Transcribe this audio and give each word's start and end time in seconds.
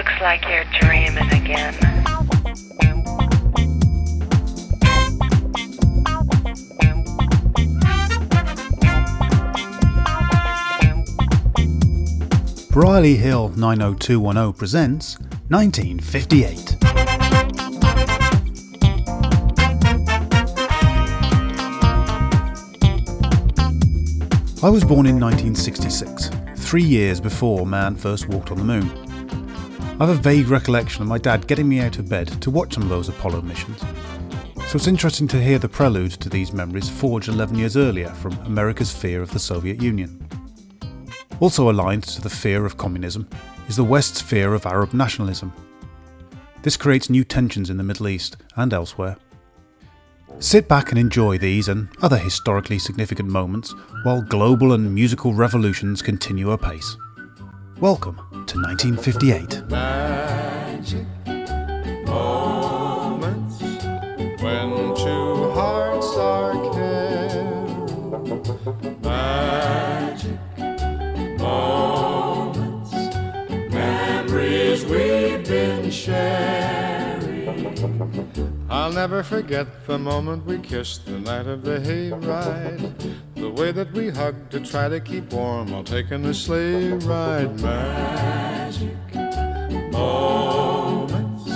Looks 0.00 0.20
like 0.22 0.42
you're 0.48 0.64
dreaming 0.80 1.30
again. 1.30 1.74
Briley 12.70 13.16
Hill 13.16 13.50
90210 13.50 14.52
presents 14.54 15.18
1958. 15.48 16.78
I 24.62 24.70
was 24.70 24.82
born 24.82 25.04
in 25.04 25.20
1966, 25.20 26.30
three 26.56 26.82
years 26.82 27.20
before 27.20 27.66
man 27.66 27.94
first 27.96 28.28
walked 28.28 28.50
on 28.50 28.56
the 28.56 28.64
moon. 28.64 28.99
I 30.00 30.06
have 30.06 30.18
a 30.18 30.22
vague 30.22 30.48
recollection 30.48 31.02
of 31.02 31.08
my 31.08 31.18
dad 31.18 31.46
getting 31.46 31.68
me 31.68 31.80
out 31.80 31.98
of 31.98 32.08
bed 32.08 32.28
to 32.40 32.50
watch 32.50 32.72
some 32.72 32.84
of 32.84 32.88
those 32.88 33.10
Apollo 33.10 33.42
missions. 33.42 33.78
So 34.66 34.76
it's 34.76 34.86
interesting 34.86 35.28
to 35.28 35.42
hear 35.42 35.58
the 35.58 35.68
prelude 35.68 36.12
to 36.12 36.30
these 36.30 36.54
memories 36.54 36.88
forged 36.88 37.28
11 37.28 37.58
years 37.58 37.76
earlier 37.76 38.08
from 38.08 38.32
America's 38.46 38.90
fear 38.90 39.20
of 39.20 39.30
the 39.30 39.38
Soviet 39.38 39.82
Union. 39.82 40.26
Also 41.38 41.70
aligned 41.70 42.04
to 42.04 42.22
the 42.22 42.30
fear 42.30 42.64
of 42.64 42.78
communism 42.78 43.28
is 43.68 43.76
the 43.76 43.84
West's 43.84 44.22
fear 44.22 44.54
of 44.54 44.64
Arab 44.64 44.94
nationalism. 44.94 45.52
This 46.62 46.78
creates 46.78 47.10
new 47.10 47.22
tensions 47.22 47.68
in 47.68 47.76
the 47.76 47.84
Middle 47.84 48.08
East 48.08 48.38
and 48.56 48.72
elsewhere. 48.72 49.18
Sit 50.38 50.66
back 50.66 50.88
and 50.88 50.98
enjoy 50.98 51.36
these 51.36 51.68
and 51.68 51.88
other 52.00 52.16
historically 52.16 52.78
significant 52.78 53.28
moments 53.28 53.74
while 54.04 54.22
global 54.22 54.72
and 54.72 54.94
musical 54.94 55.34
revolutions 55.34 56.00
continue 56.00 56.52
apace. 56.52 56.96
Welcome 57.80 58.16
to 58.46 58.58
1958. 58.60 59.70
Magic 59.70 61.06
I'll 78.80 78.90
never 78.90 79.22
forget 79.22 79.86
the 79.86 79.98
moment 79.98 80.46
we 80.46 80.56
kissed 80.56 81.04
the 81.04 81.18
night 81.20 81.46
of 81.46 81.64
the 81.64 81.80
hayride. 81.80 83.14
The 83.34 83.50
way 83.50 83.72
that 83.72 83.92
we 83.92 84.08
hugged 84.08 84.50
to 84.52 84.60
try 84.60 84.88
to 84.88 84.98
keep 85.00 85.30
warm 85.34 85.70
while 85.70 85.84
taking 85.84 86.22
the 86.22 86.32
sleigh 86.32 86.88
ride. 86.92 87.60
Magic 87.60 89.14
moments, 89.92 91.46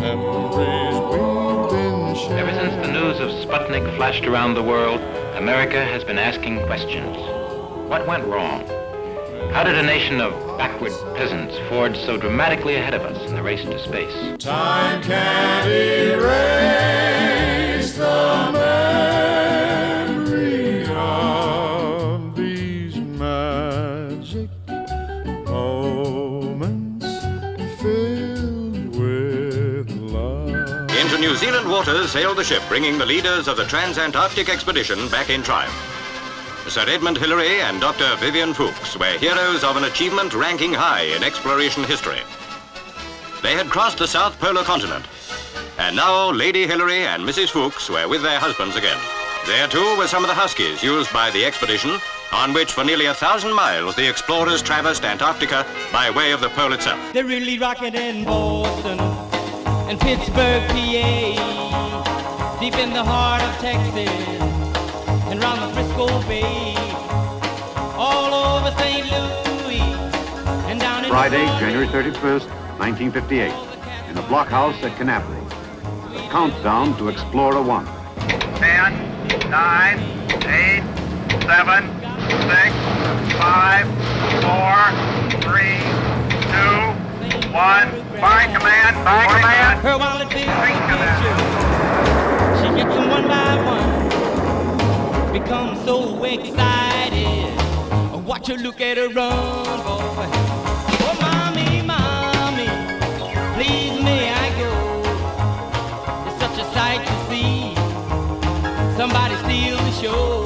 memories 0.00 0.98
we've 1.12 1.70
been 1.70 2.16
sharing. 2.16 2.40
Ever 2.40 2.52
since 2.58 2.84
the 2.84 2.92
news 2.92 3.20
of 3.20 3.30
Sputnik 3.48 3.96
flashed 3.96 4.26
around 4.26 4.54
the 4.54 4.64
world, 4.64 5.00
America 5.36 5.80
has 5.80 6.02
been 6.02 6.18
asking 6.18 6.66
questions. 6.66 7.16
What 7.88 8.08
went 8.08 8.24
wrong? 8.24 8.79
How 9.48 9.64
did 9.64 9.74
a 9.74 9.82
nation 9.82 10.20
of 10.20 10.32
backward 10.56 10.92
peasants 11.16 11.58
forge 11.68 11.96
so 11.98 12.16
dramatically 12.16 12.76
ahead 12.76 12.94
of 12.94 13.02
us 13.02 13.20
in 13.28 13.34
the 13.34 13.42
race 13.42 13.62
to 13.62 13.78
space? 13.82 14.38
Time 14.38 15.02
can't 15.02 15.66
erase 15.66 16.20
the 17.96 18.50
memory 20.12 20.86
of 20.86 22.36
these 22.36 22.94
magic 22.96 24.48
moments 25.46 27.06
filled 27.82 28.96
with 28.96 29.90
love. 29.90 30.90
Into 30.90 31.18
New 31.18 31.34
Zealand 31.34 31.68
waters 31.68 32.12
sailed 32.12 32.36
the 32.38 32.44
ship 32.44 32.62
bringing 32.68 32.98
the 32.98 33.06
leaders 33.06 33.48
of 33.48 33.56
the 33.56 33.64
Transantarctic 33.64 34.48
expedition 34.48 35.08
back 35.08 35.28
in 35.28 35.42
triumph. 35.42 35.99
Sir 36.70 36.84
Edmund 36.86 37.18
Hillary 37.18 37.60
and 37.62 37.80
Dr. 37.80 38.14
Vivian 38.18 38.54
Fuchs 38.54 38.96
were 38.96 39.18
heroes 39.18 39.64
of 39.64 39.76
an 39.76 39.82
achievement 39.82 40.34
ranking 40.34 40.72
high 40.72 41.02
in 41.02 41.24
exploration 41.24 41.82
history. 41.82 42.20
They 43.42 43.54
had 43.54 43.68
crossed 43.68 43.98
the 43.98 44.06
South 44.06 44.38
Polar 44.38 44.62
Continent, 44.62 45.04
and 45.80 45.96
now 45.96 46.30
Lady 46.30 46.68
Hillary 46.68 47.02
and 47.06 47.24
Mrs. 47.24 47.50
Fuchs 47.50 47.90
were 47.90 48.06
with 48.06 48.22
their 48.22 48.38
husbands 48.38 48.76
again. 48.76 48.98
There 49.46 49.66
too 49.66 49.96
were 49.98 50.06
some 50.06 50.22
of 50.22 50.28
the 50.28 50.34
huskies 50.34 50.80
used 50.80 51.12
by 51.12 51.32
the 51.32 51.44
expedition, 51.44 51.98
on 52.32 52.52
which 52.52 52.70
for 52.70 52.84
nearly 52.84 53.06
a 53.06 53.14
thousand 53.14 53.52
miles 53.52 53.96
the 53.96 54.08
explorers 54.08 54.62
traversed 54.62 55.04
Antarctica 55.04 55.66
by 55.92 56.08
way 56.08 56.30
of 56.30 56.40
the 56.40 56.50
pole 56.50 56.72
itself. 56.72 57.00
They're 57.12 57.24
really 57.24 57.58
rocking 57.58 57.96
in 57.96 58.24
Boston 58.24 59.00
and 59.90 59.98
Pittsburgh, 59.98 60.62
PA, 60.68 62.58
deep 62.60 62.74
in 62.74 62.92
the 62.92 63.02
heart 63.02 63.42
of 63.42 63.58
Texas 63.58 64.59
and 65.40 65.58
round 65.58 65.62
the 65.62 65.68
Frisco 65.74 66.06
Bay, 66.28 66.74
all 67.96 68.34
over 68.34 68.70
St. 68.78 69.06
Louis 69.06 69.80
and 70.68 70.80
down 70.80 71.04
in 71.04 71.10
Friday, 71.10 71.44
New 71.44 71.58
January 71.60 71.86
Orleans. 71.86 72.16
31st, 72.16 72.48
1958, 72.78 73.52
in 74.10 74.18
a 74.18 74.22
blockhouse 74.22 74.82
at 74.82 74.96
Canaveral. 74.96 75.44
The 76.12 76.20
countdown 76.30 76.96
to 76.98 77.08
Explorer 77.08 77.62
1. 77.62 77.86
10, 77.86 79.50
9, 79.50 79.98
8, 80.30 80.82
7, 81.46 81.84
6, 82.50 82.74
5, 83.36 83.86
4, 84.42 84.90
3, 85.40 85.62
2, 86.50 86.76
1. 87.50 88.10
By 88.20 88.44
command, 88.52 89.04
by 89.04 89.24
command. 89.26 89.80
Her 89.80 89.96
wallet 89.96 90.30
feels 90.32 90.46
Thank. 90.46 90.80
She 92.60 92.66
gets 92.76 92.94
them 92.94 93.08
one 93.08 93.26
by 93.26 93.56
one. 93.64 93.99
Become 95.32 95.76
so 95.84 96.24
excited. 96.24 97.56
Watch 98.26 98.48
her 98.48 98.56
look 98.56 98.80
at 98.80 98.96
her 98.96 99.08
run, 99.08 99.78
boy. 99.84 100.28
Oh, 101.06 101.16
mommy, 101.20 101.82
mommy, 101.82 102.68
please 103.54 104.02
may 104.02 104.32
I 104.32 104.50
go? 104.58 104.72
It's 106.26 106.38
such 106.40 106.58
a 106.58 106.64
sight 106.74 107.06
to 107.06 107.14
see. 107.28 107.74
Somebody 108.96 109.36
steal 109.44 109.76
the 109.76 109.92
show. 109.92 110.42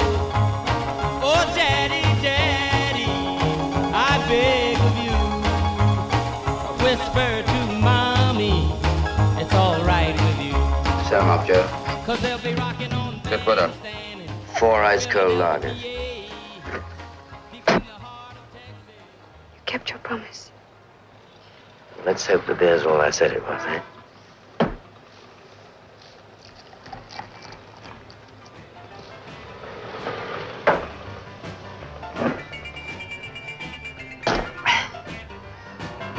Oh, 1.21 1.43
daddy, 1.55 2.03
daddy, 2.21 3.05
I 3.91 4.17
beg 4.29 4.77
of 4.87 4.95
you. 5.03 5.17
Whisper 6.83 7.43
to 7.43 7.59
mommy, 7.81 8.71
it's 9.41 9.53
all 9.53 9.83
right 9.83 10.13
with 10.13 10.39
you. 10.45 10.53
Set 11.09 11.21
'em 11.21 11.29
up, 11.29 11.45
Joe. 11.47 11.67
Cause 12.05 12.19
they'll 12.21 12.37
be 12.37 12.53
rocking 12.53 12.93
on. 12.93 13.19
Good 13.29 13.41
put 13.41 13.57
up. 13.57 13.71
Four 14.57 14.83
ice 14.83 15.05
cold 15.05 15.33
lagers. 15.33 15.83
You 15.83 16.29
kept 19.65 19.89
your 19.89 19.99
promise. 19.99 20.51
Let's 22.05 22.25
hope 22.25 22.45
the 22.45 22.55
beer's 22.55 22.85
all 22.85 23.01
I 23.01 23.09
said 23.09 23.33
it 23.33 23.43
was, 23.43 23.61
eh? 23.65 23.81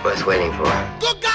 Worth 0.04 0.26
waiting 0.26 0.53
for. 0.53 1.25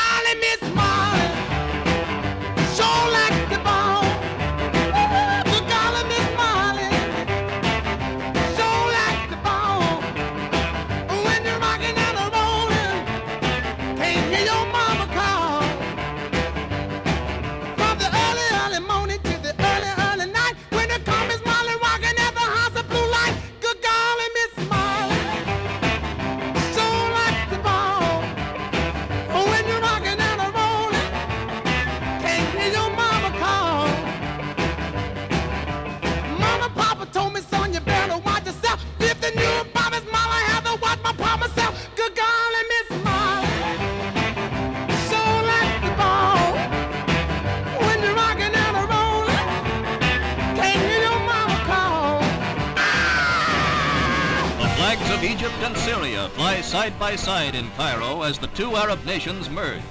Side 56.71 56.97
by 56.97 57.17
side 57.17 57.53
in 57.53 57.69
Cairo 57.71 58.21
as 58.21 58.39
the 58.39 58.47
two 58.47 58.77
Arab 58.77 59.03
nations 59.03 59.49
merge. 59.49 59.81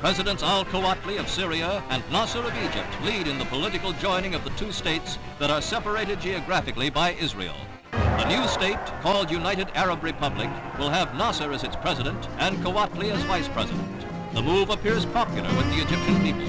Presidents 0.00 0.42
al-Kawatli 0.42 1.20
of 1.20 1.28
Syria 1.28 1.84
and 1.88 2.02
Nasser 2.10 2.40
of 2.40 2.52
Egypt 2.64 2.88
lead 3.04 3.28
in 3.28 3.38
the 3.38 3.44
political 3.44 3.92
joining 3.92 4.34
of 4.34 4.42
the 4.42 4.50
two 4.58 4.72
states 4.72 5.18
that 5.38 5.52
are 5.52 5.62
separated 5.62 6.20
geographically 6.20 6.90
by 6.90 7.12
Israel. 7.12 7.54
The 7.92 8.26
new 8.26 8.44
state, 8.48 8.84
called 9.02 9.30
United 9.30 9.68
Arab 9.76 10.02
Republic, 10.02 10.50
will 10.80 10.90
have 10.90 11.14
Nasser 11.14 11.52
as 11.52 11.62
its 11.62 11.76
president 11.76 12.28
and 12.38 12.56
Kawatli 12.56 13.12
as 13.12 13.22
vice 13.22 13.46
president. 13.46 14.04
The 14.34 14.42
move 14.42 14.70
appears 14.70 15.06
popular 15.06 15.48
with 15.56 15.70
the 15.70 15.82
Egyptian 15.82 16.20
people. 16.24 16.44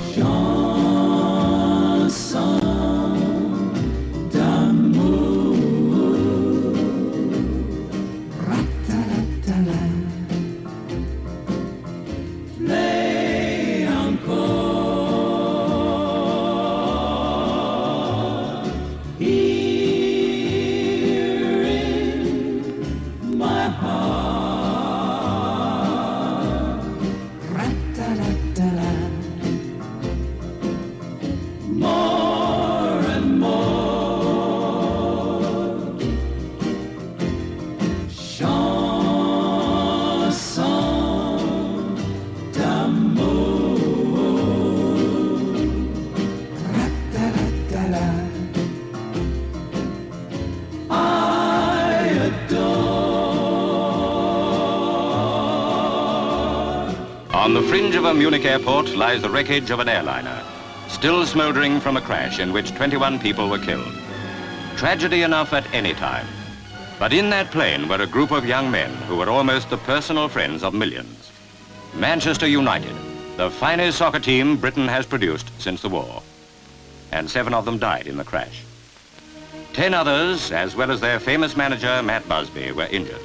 Fringe 57.67 57.95
of 57.95 58.05
a 58.05 58.13
Munich 58.13 58.45
airport 58.45 58.95
lies 58.95 59.21
the 59.21 59.29
wreckage 59.29 59.71
of 59.71 59.81
an 59.81 59.89
airliner, 59.89 60.41
still 60.87 61.25
smoldering 61.25 61.81
from 61.81 61.97
a 61.97 62.01
crash 62.01 62.39
in 62.39 62.53
which 62.53 62.73
21 62.73 63.19
people 63.19 63.49
were 63.49 63.59
killed. 63.59 63.93
Tragedy 64.77 65.23
enough 65.23 65.51
at 65.51 65.67
any 65.73 65.93
time. 65.93 66.25
But 66.97 67.11
in 67.11 67.29
that 67.31 67.51
plane 67.51 67.89
were 67.89 68.01
a 68.01 68.07
group 68.07 68.31
of 68.31 68.45
young 68.45 68.71
men 68.71 68.93
who 69.09 69.17
were 69.17 69.29
almost 69.29 69.69
the 69.69 69.77
personal 69.79 70.29
friends 70.29 70.63
of 70.63 70.73
millions. 70.73 71.29
Manchester 71.93 72.47
United, 72.47 72.95
the 73.35 73.49
finest 73.49 73.97
soccer 73.97 74.19
team 74.19 74.55
Britain 74.55 74.87
has 74.87 75.05
produced 75.05 75.51
since 75.59 75.81
the 75.81 75.89
war. 75.89 76.23
And 77.11 77.29
seven 77.29 77.53
of 77.53 77.65
them 77.65 77.79
died 77.79 78.07
in 78.07 78.15
the 78.15 78.23
crash. 78.23 78.63
Ten 79.73 79.93
others, 79.93 80.53
as 80.53 80.73
well 80.73 80.89
as 80.89 81.01
their 81.01 81.19
famous 81.19 81.57
manager, 81.57 82.01
Matt 82.01 82.27
Busby, 82.29 82.71
were 82.71 82.87
injured. 82.87 83.21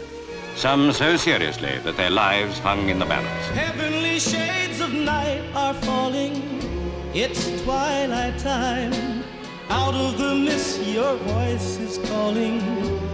Some 0.57 0.93
so 0.93 1.17
seriously 1.17 1.79
that 1.85 1.97
their 1.97 2.11
lives 2.11 2.59
hung 2.59 2.89
in 2.89 2.99
the 2.99 3.07
balance. 3.07 3.47
Heavenly 3.57 4.02
shades 4.19 4.81
of 4.81 4.93
night 4.93 5.43
are 5.55 5.75
falling. 5.75 6.43
It's 7.15 7.63
twilight 7.63 8.39
time. 8.39 9.23
Out 9.69 9.95
of 9.95 10.19
the 10.19 10.35
mist, 10.35 10.81
your 10.83 11.17
voice 11.17 11.79
is 11.79 11.99
calling. 12.09 12.61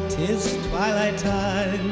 Tis 0.09 0.57
twilight 0.69 1.19
time. 1.19 1.91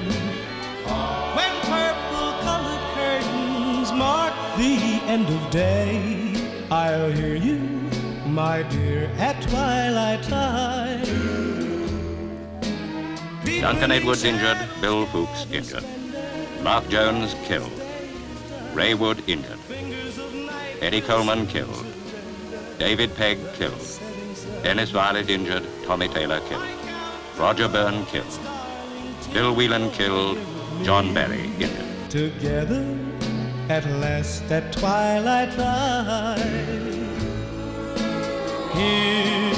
When 1.36 1.52
purple 1.70 2.30
colored 2.46 2.84
curtains 2.94 3.92
mark 3.92 4.34
the 4.56 4.76
end 5.06 5.28
of 5.28 5.50
day, 5.50 6.32
I'll 6.70 7.12
hear 7.12 7.36
you, 7.36 7.58
my 8.26 8.62
dear, 8.64 9.10
at 9.18 9.40
twilight 9.42 10.22
time. 10.22 11.04
Duncan 13.60 13.90
Edwards 13.90 14.24
injured, 14.24 14.58
Bill 14.80 15.06
Foulkes 15.06 15.46
injured. 15.52 15.84
Mark 16.62 16.88
Jones 16.88 17.34
killed. 17.44 17.85
Ray 18.76 18.92
Wood 18.92 19.26
injured. 19.26 19.58
Eddie 20.82 21.00
Colman 21.00 21.46
killed. 21.46 21.86
David 22.78 23.16
Pegg 23.16 23.38
killed. 23.54 23.80
Dennis 24.62 24.90
Viollet 24.90 25.30
injured, 25.30 25.64
Tommy 25.86 26.08
Taylor 26.08 26.40
killed. 26.40 26.68
Roger 27.38 27.68
Byrne 27.68 28.04
killed. 28.04 28.38
Bill 29.32 29.54
Whelan 29.54 29.90
killed, 29.92 30.38
John 30.82 31.14
Berry 31.14 31.50
injured. 31.58 32.10
Together 32.10 32.84
at 33.70 33.86
last 33.86 34.44
at 34.52 34.74
twilight. 34.74 35.54
Here 38.76 39.56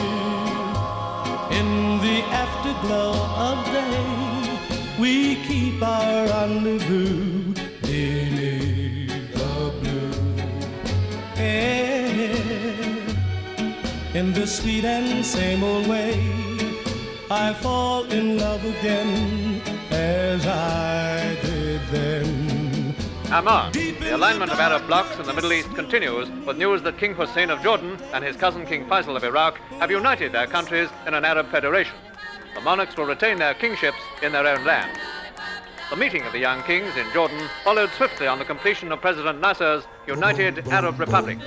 in 1.58 1.98
the 2.06 2.22
afterglow 2.30 3.14
of 3.48 3.64
day, 3.66 5.00
we 5.00 5.42
keep 5.44 5.82
our 5.82 6.28
rendezvous 6.28 7.47
In 14.14 14.32
the 14.32 14.46
sweet 14.46 14.86
and 14.86 15.24
same 15.24 15.62
old 15.62 15.86
way, 15.86 16.14
I 17.30 17.52
fall 17.52 18.04
in 18.04 18.38
love 18.38 18.64
again 18.64 19.60
as 19.90 20.46
I 20.46 21.36
did 21.42 21.82
then. 21.90 22.94
Amman. 23.30 23.72
The 23.72 24.16
alignment 24.16 24.50
of 24.50 24.58
Arab 24.58 24.86
blocs 24.86 25.18
in 25.18 25.26
the 25.26 25.34
Middle 25.34 25.52
East 25.52 25.68
continues 25.74 26.30
with 26.46 26.56
news 26.56 26.80
that 26.82 26.96
King 26.96 27.12
Hussein 27.14 27.50
of 27.50 27.62
Jordan 27.62 27.98
and 28.14 28.24
his 28.24 28.34
cousin 28.34 28.64
King 28.64 28.86
Faisal 28.86 29.14
of 29.14 29.24
Iraq 29.24 29.58
have 29.78 29.90
united 29.90 30.32
their 30.32 30.46
countries 30.46 30.88
in 31.06 31.12
an 31.12 31.26
Arab 31.26 31.50
federation. 31.50 31.96
The 32.54 32.62
monarchs 32.62 32.96
will 32.96 33.04
retain 33.04 33.36
their 33.38 33.52
kingships 33.52 33.98
in 34.22 34.32
their 34.32 34.46
own 34.46 34.64
land. 34.64 34.98
The 35.90 35.96
meeting 35.96 36.22
of 36.22 36.32
the 36.32 36.38
young 36.38 36.62
kings 36.62 36.96
in 36.96 37.06
Jordan 37.12 37.46
followed 37.62 37.90
swiftly 37.90 38.26
on 38.26 38.38
the 38.38 38.46
completion 38.46 38.90
of 38.90 39.02
President 39.02 39.38
Nasser's 39.38 39.86
United 40.06 40.66
Arab 40.68 40.98
Republic. 40.98 41.38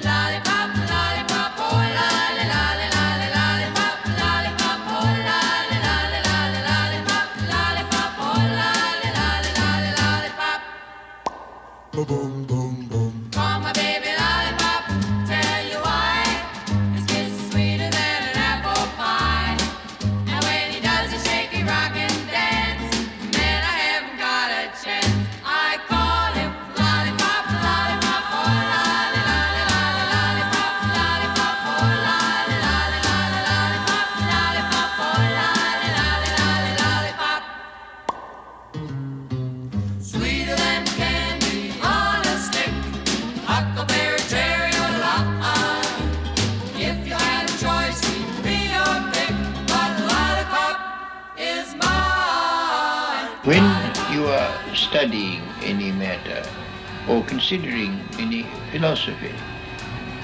Considering 57.42 58.00
any 58.20 58.44
philosophy, 58.72 59.32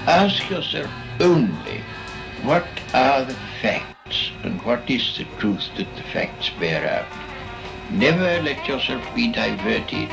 ask 0.06 0.48
yourself 0.48 0.88
only 1.18 1.80
what 2.42 2.64
are 2.94 3.24
the 3.24 3.34
facts 3.60 4.30
and 4.44 4.62
what 4.62 4.88
is 4.88 5.16
the 5.18 5.24
truth 5.38 5.68
that 5.76 5.88
the 5.96 6.02
facts 6.14 6.50
bear 6.60 6.86
out. 6.88 7.10
Never 7.90 8.40
let 8.42 8.68
yourself 8.68 9.02
be 9.16 9.32
diverted 9.32 10.10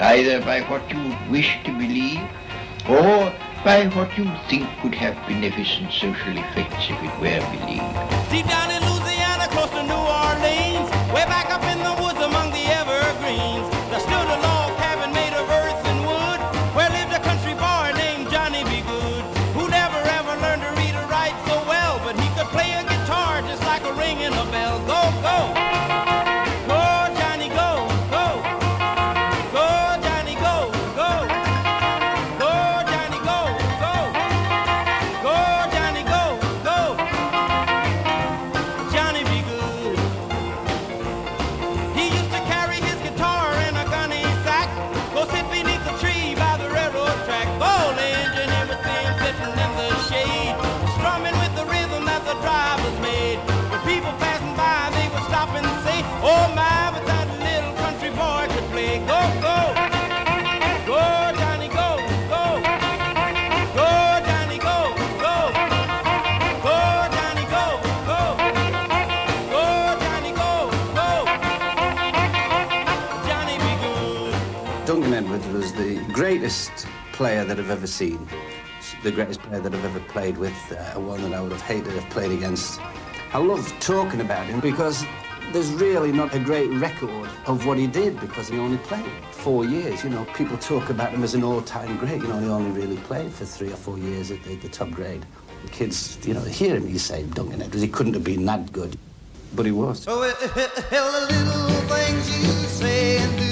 either 0.00 0.40
by 0.40 0.60
what 0.70 0.88
you 0.88 1.16
wish 1.28 1.58
to 1.64 1.72
believe 1.72 2.22
or 2.88 3.34
by 3.64 3.88
what 3.96 4.16
you 4.16 4.30
think 4.48 4.68
would 4.84 4.94
have 4.94 5.16
beneficent 5.26 5.90
social 5.92 6.38
effects 6.38 6.86
if 6.88 7.02
it 7.02 7.14
were 7.18 7.42
believed. 7.58 8.75
Greatest 76.16 76.86
player 77.12 77.44
that 77.44 77.58
I've 77.58 77.70
ever 77.70 77.86
seen. 77.86 78.26
The 79.02 79.12
greatest 79.12 79.42
player 79.42 79.60
that 79.60 79.74
I've 79.74 79.84
ever 79.84 80.00
played 80.00 80.38
with, 80.38 80.56
uh, 80.72 80.98
one 80.98 81.20
that 81.22 81.34
I 81.34 81.40
would 81.42 81.52
have 81.52 81.60
hated 81.60 81.84
to 81.86 82.00
have 82.00 82.10
played 82.10 82.30
against. 82.30 82.80
I 83.32 83.38
love 83.38 83.70
talking 83.80 84.20
about 84.20 84.46
him 84.46 84.60
because 84.60 85.04
there's 85.56 85.72
really 85.72 86.12
not 86.12 86.34
a 86.34 86.38
great 86.38 86.70
record 86.72 87.30
of 87.46 87.64
what 87.64 87.78
he 87.78 87.86
did 87.86 88.20
because 88.20 88.46
he 88.46 88.58
only 88.58 88.76
played 88.76 89.10
four 89.30 89.64
years. 89.64 90.04
You 90.04 90.10
know, 90.10 90.26
people 90.34 90.58
talk 90.58 90.90
about 90.90 91.12
him 91.12 91.24
as 91.24 91.34
an 91.34 91.42
all-time 91.42 91.96
great. 91.96 92.20
You 92.20 92.28
know, 92.28 92.38
he 92.38 92.46
only 92.46 92.78
really 92.78 92.98
played 92.98 93.32
for 93.32 93.46
three 93.46 93.72
or 93.72 93.76
four 93.76 93.96
years 93.96 94.30
at 94.30 94.42
the, 94.42 94.56
the 94.56 94.68
top 94.68 94.90
grade. 94.90 95.24
The 95.64 95.70
kids, 95.70 96.18
you 96.26 96.34
know, 96.34 96.42
hear 96.42 96.76
him, 96.76 96.86
you 96.86 96.98
say 96.98 97.22
Duncan 97.22 97.62
Edwards. 97.62 97.80
He 97.80 97.88
couldn't 97.88 98.12
have 98.12 98.24
been 98.24 98.44
that 98.44 98.70
good, 98.70 98.98
but 99.54 99.64
he 99.64 99.72
was. 99.72 100.04
Oh, 100.06 100.20
the 100.20 101.26
little 101.32 101.80
things 101.88 102.36
you 102.36 102.52
say 102.68 103.45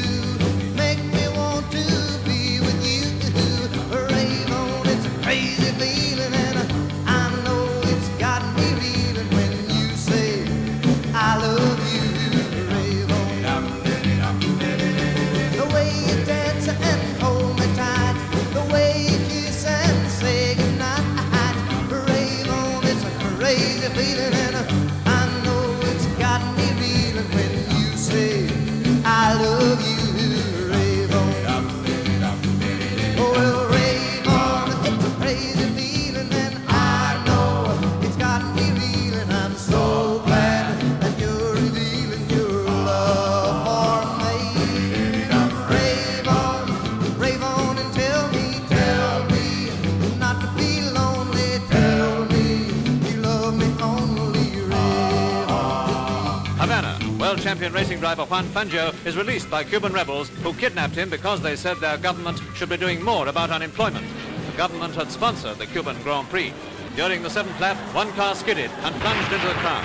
racing 57.75 57.99
driver 57.99 58.25
Juan 58.25 58.45
Fangio 58.47 58.95
is 59.04 59.16
released 59.16 59.50
by 59.50 59.64
Cuban 59.64 59.93
rebels 59.93 60.28
who 60.45 60.54
kidnapped 60.54 60.95
him 60.95 61.11
because 61.11 61.40
they 61.40 61.57
said 61.57 61.76
their 61.78 61.99
government 61.99 62.40
should 62.54 62.69
be 62.69 62.76
doing 62.76 63.02
more 63.02 63.26
about 63.26 63.50
unemployment. 63.50 64.07
The 64.52 64.57
government 64.57 64.95
had 64.95 65.11
sponsored 65.11 65.59
the 65.59 65.66
Cuban 65.66 66.00
Grand 66.04 66.28
Prix. 66.31 66.52
During 66.95 67.25
the 67.25 67.31
seventh 67.31 67.59
lap, 67.61 67.76
one 67.93 68.12
car 68.12 68.37
skidded 68.37 68.71
and 68.71 68.95
plunged 69.00 69.33
into 69.33 69.49
the 69.49 69.54
crowd. 69.54 69.85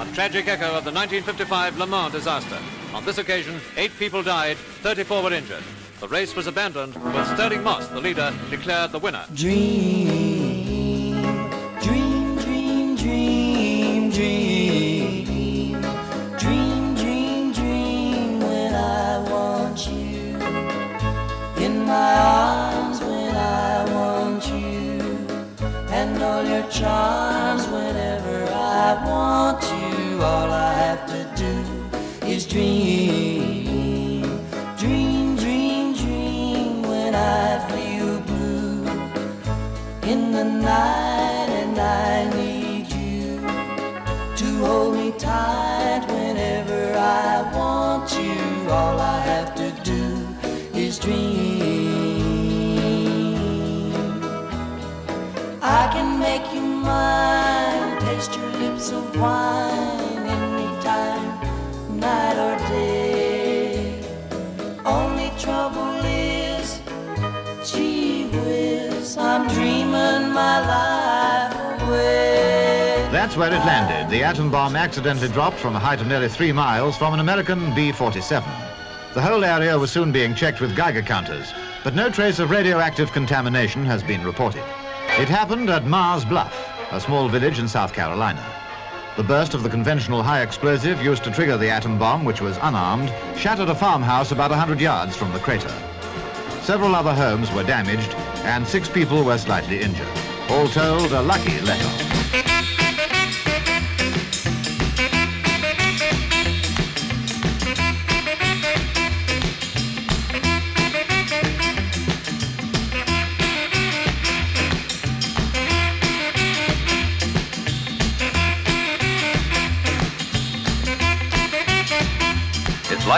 A 0.00 0.12
tragic 0.12 0.48
echo 0.48 0.66
of 0.66 0.82
the 0.82 0.90
1955 0.90 1.78
Le 1.78 1.86
Mans 1.86 2.12
disaster. 2.12 2.58
On 2.94 3.04
this 3.04 3.18
occasion, 3.18 3.60
eight 3.76 3.92
people 3.96 4.24
died, 4.24 4.56
34 4.56 5.22
were 5.22 5.32
injured. 5.32 5.62
The 6.00 6.08
race 6.08 6.34
was 6.34 6.48
abandoned, 6.48 6.96
with 6.96 7.26
Stirling 7.28 7.62
Moss, 7.62 7.86
the 7.86 8.00
leader, 8.00 8.34
declared 8.50 8.90
the 8.90 8.98
winner. 8.98 9.24
Dream, 9.34 10.33
in 22.24 22.30
my 22.30 22.30
arms 22.30 23.00
when 23.00 23.36
I 23.36 23.84
want 23.94 24.46
you 24.48 25.00
and 25.98 26.22
all 26.22 26.44
your 26.44 26.66
charms 26.70 27.66
whenever 27.66 28.36
I 28.50 29.04
want 29.08 29.62
you. 29.62 30.22
All 30.22 30.50
I 30.50 30.72
have 30.84 31.02
to 31.14 31.20
do 31.42 31.54
is 32.26 32.46
dream, 32.46 34.22
dream, 34.78 35.36
dream, 35.36 35.94
dream 35.94 36.82
when 36.82 37.14
I 37.14 37.46
feel 37.72 38.20
blue 38.30 38.86
in 40.10 40.32
the 40.32 40.44
night 40.44 41.50
and 41.60 41.78
I 41.78 42.30
need 42.40 42.86
you 43.00 43.40
to 44.40 44.48
hold 44.64 44.96
me 44.96 45.12
tight 45.18 46.04
whenever 46.08 46.80
I 46.96 47.42
want 47.56 48.10
you. 48.12 48.70
All 48.70 48.98
I 48.98 49.18
have 49.32 49.54
to 49.56 49.68
do 49.92 50.02
is 50.74 50.98
dream. 50.98 51.53
That's 73.12 73.36
where 73.36 73.52
it 73.52 73.64
landed. 73.66 74.10
The 74.10 74.22
atom 74.22 74.50
bomb 74.50 74.76
accidentally 74.76 75.28
dropped 75.28 75.58
from 75.58 75.74
a 75.74 75.78
height 75.78 76.00
of 76.00 76.06
nearly 76.06 76.28
three 76.28 76.52
miles 76.52 76.96
from 76.96 77.14
an 77.14 77.20
American 77.20 77.74
B-47. 77.74 78.44
The 79.14 79.22
whole 79.22 79.44
area 79.44 79.78
was 79.78 79.90
soon 79.90 80.12
being 80.12 80.34
checked 80.34 80.60
with 80.60 80.76
Geiger 80.76 81.02
counters, 81.02 81.52
but 81.82 81.94
no 81.94 82.10
trace 82.10 82.38
of 82.38 82.50
radioactive 82.50 83.12
contamination 83.12 83.84
has 83.86 84.02
been 84.02 84.24
reported. 84.24 84.62
It 85.18 85.28
happened 85.28 85.70
at 85.70 85.84
Mars 85.84 86.24
Bluff, 86.24 86.73
a 86.90 87.00
small 87.00 87.28
village 87.28 87.58
in 87.58 87.68
South 87.68 87.92
Carolina. 87.92 88.44
The 89.16 89.22
burst 89.22 89.54
of 89.54 89.62
the 89.62 89.68
conventional 89.68 90.22
high 90.22 90.42
explosive 90.42 91.02
used 91.02 91.24
to 91.24 91.30
trigger 91.30 91.56
the 91.56 91.70
atom 91.70 91.98
bomb, 91.98 92.24
which 92.24 92.40
was 92.40 92.58
unarmed, 92.62 93.12
shattered 93.36 93.68
a 93.68 93.74
farmhouse 93.74 94.32
about 94.32 94.50
100 94.50 94.80
yards 94.80 95.16
from 95.16 95.32
the 95.32 95.38
crater. 95.38 95.72
Several 96.62 96.94
other 96.94 97.14
homes 97.14 97.52
were 97.52 97.62
damaged, 97.62 98.14
and 98.44 98.66
six 98.66 98.88
people 98.88 99.22
were 99.22 99.38
slightly 99.38 99.80
injured. 99.80 100.08
All 100.48 100.68
told, 100.68 101.12
a 101.12 101.22
lucky 101.22 101.60
let-off. 101.60 102.13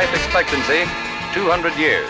Life 0.06 0.24
expectancy, 0.24 0.84
200 1.34 1.76
years. 1.78 2.08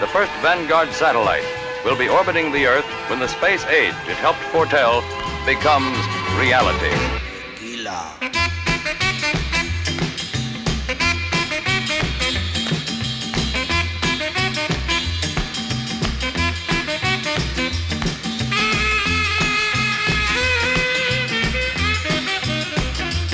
The 0.00 0.06
first 0.08 0.32
Vanguard 0.42 0.90
satellite 0.90 1.44
will 1.84 1.96
be 1.96 2.08
orbiting 2.08 2.50
the 2.52 2.66
Earth 2.66 2.84
when 3.08 3.20
the 3.20 3.28
space 3.28 3.64
age 3.66 3.94
it 4.08 4.16
helped 4.16 4.40
foretell 4.50 5.02
becomes 5.46 5.96
reality. 6.38 6.90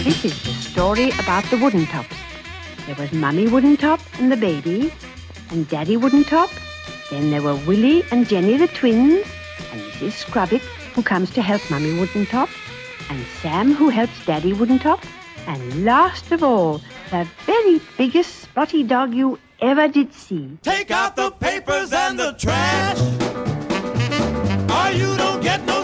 This 0.04 0.24
is 0.24 0.42
the 0.42 0.52
story 0.52 1.10
about 1.20 1.44
the 1.44 1.56
Wooden 1.56 1.86
Tops. 1.86 2.21
There 2.92 3.06
was 3.06 3.12
Mummy 3.14 3.48
Wooden 3.48 3.78
Top 3.78 4.00
and 4.18 4.30
the 4.30 4.36
baby, 4.36 4.92
and 5.48 5.66
Daddy 5.66 5.96
Wooden 5.96 6.24
Top. 6.24 6.50
Then 7.08 7.30
there 7.30 7.40
were 7.40 7.56
Willie 7.66 8.04
and 8.12 8.28
Jenny 8.28 8.58
the 8.58 8.68
twins, 8.68 9.26
and 9.72 9.80
Mrs. 9.80 10.26
Scrubbitt, 10.26 10.60
who 10.92 11.02
comes 11.02 11.30
to 11.30 11.40
help 11.40 11.62
Mummy 11.70 11.98
Wooden 11.98 12.26
Top, 12.26 12.50
and 13.08 13.24
Sam, 13.40 13.72
who 13.72 13.88
helps 13.88 14.26
Daddy 14.26 14.52
Wooden 14.52 14.78
Top, 14.78 15.00
and 15.46 15.86
last 15.86 16.32
of 16.32 16.42
all, 16.42 16.82
the 17.10 17.26
very 17.46 17.80
biggest 17.96 18.40
spotty 18.40 18.82
dog 18.82 19.14
you 19.14 19.38
ever 19.62 19.88
did 19.88 20.12
see. 20.12 20.58
Take 20.60 20.90
out 20.90 21.16
the 21.16 21.30
papers 21.30 21.94
and 21.94 22.18
the 22.18 22.32
trash, 22.32 23.00
or 24.68 24.94
you 24.94 25.16
don't 25.16 25.42
get 25.42 25.64
no 25.64 25.81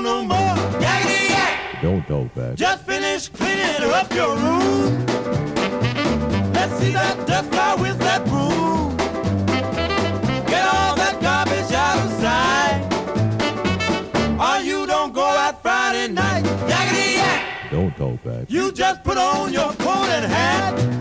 no 0.00 0.24
more. 0.24 0.56
Yakety 0.80 1.30
yak. 1.30 1.82
Don't 1.82 2.06
talk 2.06 2.34
back. 2.34 2.54
Just 2.56 2.84
finish 2.84 3.28
cleaning 3.28 3.82
up 3.92 4.12
your 4.14 4.36
room. 4.36 5.06
Let's 6.52 6.72
see 6.78 6.92
that 6.92 7.26
dust 7.26 7.50
fly 7.50 7.74
with 7.74 7.98
that 7.98 8.24
broom. 8.24 8.96
Get 10.46 10.64
all 10.74 10.94
that 10.96 11.16
garbage 11.20 11.72
out 11.72 11.98
of 12.04 12.10
sight. 12.22 12.82
Or 14.38 14.62
you 14.62 14.86
don't 14.86 15.12
go 15.12 15.24
out 15.24 15.62
Friday 15.62 16.08
night. 16.12 16.44
Yakety 16.44 17.16
yak. 17.16 17.70
Don't 17.70 17.96
talk 17.96 18.22
back. 18.24 18.50
You 18.50 18.72
just 18.72 19.02
put 19.04 19.18
on 19.18 19.52
your 19.52 19.72
coat 19.74 20.08
and 20.16 20.24
hat 20.24 20.99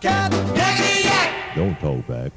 cat. 0.00 0.32
Yakety 0.32 1.04
yak. 1.04 1.54
Don't 1.54 1.78
talk 1.78 2.06
back. 2.06 2.32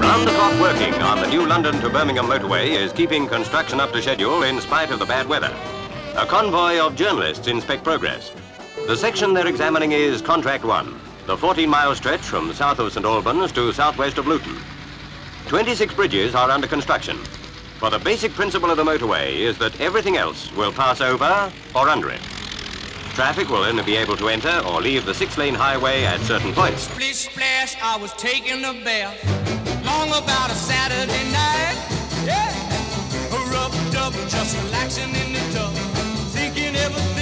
Round 0.00 0.26
the 0.26 0.32
clock 0.32 0.60
working 0.60 0.94
on 1.02 1.20
the 1.20 1.26
new 1.28 1.46
London 1.46 1.74
to 1.80 1.88
Birmingham 1.88 2.26
motorway 2.26 2.68
is 2.68 2.92
keeping 2.92 3.26
construction 3.26 3.80
up 3.80 3.92
to 3.92 4.02
schedule 4.02 4.42
in 4.42 4.60
spite 4.60 4.90
of 4.90 4.98
the 4.98 5.06
bad 5.06 5.26
weather. 5.26 5.54
A 6.16 6.26
convoy 6.26 6.78
of 6.78 6.94
journalists 6.94 7.46
inspect 7.46 7.84
progress. 7.84 8.32
The 8.86 8.96
section 8.96 9.34
they're 9.34 9.48
examining 9.48 9.90
is 9.90 10.22
Contract 10.22 10.62
1, 10.62 11.00
the 11.26 11.36
14-mile 11.36 11.96
stretch 11.96 12.20
from 12.20 12.52
south 12.52 12.78
of 12.78 12.92
St 12.92 13.04
Albans 13.04 13.50
to 13.50 13.72
southwest 13.72 14.16
of 14.16 14.28
Luton. 14.28 14.56
26 15.48 15.92
bridges 15.94 16.36
are 16.36 16.48
under 16.52 16.68
construction. 16.68 17.16
For 17.80 17.90
the 17.90 17.98
basic 17.98 18.30
principle 18.30 18.70
of 18.70 18.76
the 18.76 18.84
motorway 18.84 19.34
is 19.34 19.58
that 19.58 19.80
everything 19.80 20.16
else 20.16 20.52
will 20.52 20.70
pass 20.70 21.00
over 21.00 21.52
or 21.74 21.88
under 21.88 22.10
it. 22.10 22.20
Traffic 23.16 23.48
will 23.48 23.64
only 23.64 23.82
be 23.82 23.96
able 23.96 24.16
to 24.18 24.28
enter 24.28 24.62
or 24.64 24.80
leave 24.80 25.04
the 25.04 25.14
six-lane 25.14 25.56
highway 25.56 26.04
at 26.04 26.20
certain 26.20 26.52
points. 26.52 26.82
Splish 26.82 27.28
splash, 27.28 27.76
I 27.82 27.96
was 27.96 28.12
taking 28.12 28.64
a 28.64 28.72
bath. 28.84 29.18
Long 29.84 30.10
about 30.10 30.52
a 30.52 30.54
Saturday 30.54 31.24
night. 31.32 31.74
Yeah. 32.24 33.34
A 33.34 33.50
rub 33.50 33.72
dub, 33.90 34.12
just 34.28 34.56
relaxing 34.62 35.12
in 35.12 35.32
the 35.32 35.40
tub. 35.52 35.74
Thinking 36.30 36.76
everything 36.76 37.15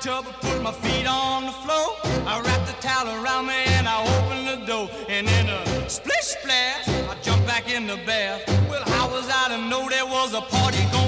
tub 0.00 0.24
and 0.26 0.34
put 0.36 0.62
my 0.62 0.72
feet 0.72 1.06
on 1.06 1.44
the 1.44 1.52
floor. 1.52 1.96
I 2.26 2.40
wrapped 2.40 2.66
the 2.66 2.72
towel 2.80 3.08
around 3.22 3.46
me 3.46 3.64
and 3.76 3.86
I 3.86 4.00
opened 4.16 4.48
the 4.48 4.66
door. 4.66 4.88
And 5.08 5.28
in 5.28 5.48
a 5.48 5.90
splish 5.90 6.24
splash, 6.36 6.88
I 6.88 7.14
jumped 7.22 7.46
back 7.46 7.70
in 7.70 7.86
the 7.86 7.98
bath. 8.06 8.42
Well, 8.70 8.82
how 8.86 9.10
was 9.10 9.28
I 9.28 9.48
to 9.48 9.58
know 9.68 9.88
there 9.90 10.06
was 10.06 10.32
a 10.32 10.40
party 10.40 10.82
going 10.90 10.99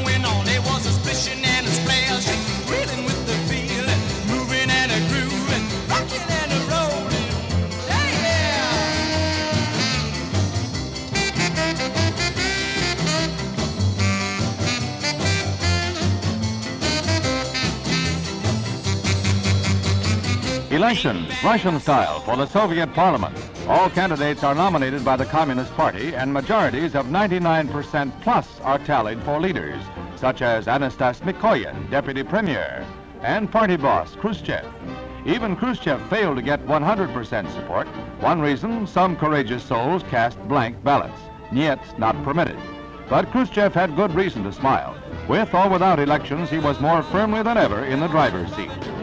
Elections, 20.72 21.30
Russian 21.44 21.78
style, 21.78 22.20
for 22.20 22.34
the 22.34 22.46
Soviet 22.46 22.94
Parliament. 22.94 23.36
All 23.68 23.90
candidates 23.90 24.42
are 24.42 24.54
nominated 24.54 25.04
by 25.04 25.16
the 25.16 25.26
Communist 25.26 25.70
Party, 25.74 26.14
and 26.14 26.32
majorities 26.32 26.94
of 26.94 27.08
99% 27.08 28.10
plus 28.22 28.58
are 28.60 28.78
tallied 28.78 29.22
for 29.22 29.38
leaders, 29.38 29.82
such 30.16 30.40
as 30.40 30.64
Anastas 30.64 31.20
Mikoyan, 31.20 31.90
Deputy 31.90 32.22
Premier, 32.22 32.86
and 33.20 33.52
party 33.52 33.76
boss 33.76 34.14
Khrushchev. 34.14 34.64
Even 35.26 35.56
Khrushchev 35.56 36.00
failed 36.08 36.36
to 36.36 36.42
get 36.42 36.64
100% 36.64 37.52
support. 37.52 37.86
One 38.20 38.40
reason, 38.40 38.86
some 38.86 39.14
courageous 39.14 39.62
souls 39.62 40.02
cast 40.04 40.38
blank 40.48 40.82
ballots. 40.82 41.20
Niet 41.52 41.98
not 41.98 42.16
permitted. 42.24 42.56
But 43.10 43.30
Khrushchev 43.30 43.74
had 43.74 43.94
good 43.94 44.14
reason 44.14 44.42
to 44.44 44.52
smile. 44.54 44.96
With 45.28 45.52
or 45.52 45.68
without 45.68 45.98
elections, 45.98 46.48
he 46.48 46.58
was 46.58 46.80
more 46.80 47.02
firmly 47.02 47.42
than 47.42 47.58
ever 47.58 47.84
in 47.84 48.00
the 48.00 48.08
driver's 48.08 48.50
seat. 48.54 48.70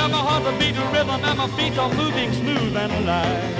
Well, 0.00 0.08
my 0.08 0.16
heart's 0.16 0.46
a 0.48 0.52
beat 0.58 0.74
to 0.76 0.84
rhythm 0.96 1.20
and 1.22 1.36
my 1.36 1.46
feet 1.60 1.76
are 1.76 1.92
moving 1.92 2.32
smooth 2.32 2.74
and 2.74 2.90
alive. 2.90 3.52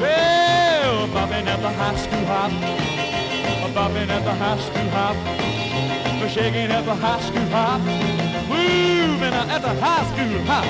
Well, 0.00 1.06
bobbing 1.14 1.46
at 1.46 1.60
the 1.62 1.70
high 1.70 1.94
school 1.94 2.24
hop, 2.26 2.50
bobbing 3.72 4.10
at 4.10 4.24
the 4.24 4.34
high 4.34 4.58
school 4.58 4.88
hop, 4.90 5.14
shaking 6.28 6.72
at 6.72 6.84
the 6.84 6.96
high 6.96 7.20
school 7.20 7.46
hop, 7.54 7.80
moving 8.50 9.34
at 9.54 9.62
the 9.62 9.74
high 9.78 10.04
school 10.10 10.42
hop. 10.50 10.66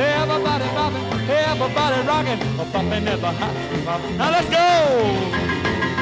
Everybody 0.00 0.64
bobbing, 0.72 1.04
everybody 1.28 2.00
rocking, 2.08 2.40
bobbing 2.72 3.08
at 3.08 3.20
the 3.20 3.32
high 3.32 3.66
school 3.66 3.82
hop. 3.84 4.00
Now 4.16 4.30
let's 4.30 4.48
go! 4.48 5.95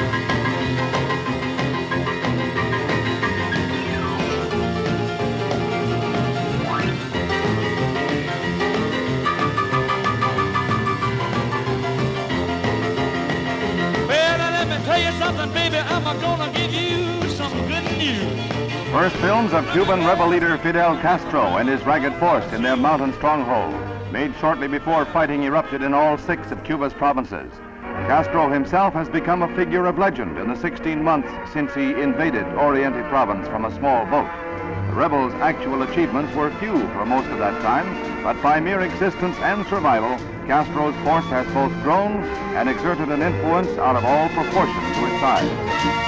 Tell 14.85 14.99
you 15.01 15.11
something, 15.17 15.51
baby. 15.51 15.77
I'm 15.77 16.03
gonna 16.21 16.51
give 16.53 16.71
you 16.71 17.27
some 17.29 17.51
good 17.67 17.83
news. 17.97 18.91
First 18.91 19.15
films 19.15 19.51
of 19.51 19.67
Cuban 19.71 20.05
rebel 20.05 20.27
leader 20.27 20.57
Fidel 20.59 20.95
Castro 20.97 21.57
and 21.57 21.67
his 21.67 21.83
ragged 21.83 22.13
force 22.19 22.45
in 22.53 22.61
their 22.61 22.77
mountain 22.77 23.11
stronghold, 23.13 23.73
made 24.13 24.33
shortly 24.39 24.67
before 24.67 25.05
fighting 25.05 25.43
erupted 25.43 25.81
in 25.81 25.95
all 25.95 26.19
six 26.19 26.51
of 26.51 26.63
Cuba's 26.63 26.93
provinces. 26.93 27.51
Castro 28.07 28.47
himself 28.47 28.93
has 28.93 29.09
become 29.09 29.41
a 29.41 29.55
figure 29.55 29.87
of 29.87 29.97
legend 29.97 30.37
in 30.37 30.47
the 30.47 30.55
16 30.55 31.03
months 31.03 31.29
since 31.51 31.73
he 31.73 31.91
invaded 31.93 32.45
Oriente 32.55 33.01
province 33.09 33.47
from 33.47 33.65
a 33.65 33.75
small 33.75 34.05
boat. 34.05 34.29
The 34.89 34.93
rebels' 34.93 35.33
actual 35.35 35.81
achievements 35.81 36.33
were 36.35 36.51
few 36.59 36.77
for 36.89 37.05
most 37.05 37.27
of 37.29 37.39
that 37.39 37.59
time, 37.63 38.23
but 38.23 38.39
by 38.43 38.59
mere 38.59 38.81
existence 38.81 39.35
and 39.39 39.65
survival, 39.65 40.15
Castro's 40.47 40.93
force 41.03 41.25
has 41.25 41.47
both 41.53 41.71
grown 41.81 42.23
and 42.55 42.69
exerted 42.69 43.09
an 43.09 43.23
influence 43.23 43.69
out 43.79 43.95
of 43.95 44.05
all 44.05 44.29
proportion 44.29 44.81
to 44.93 45.05
its 45.07 45.19
size. 45.19 46.04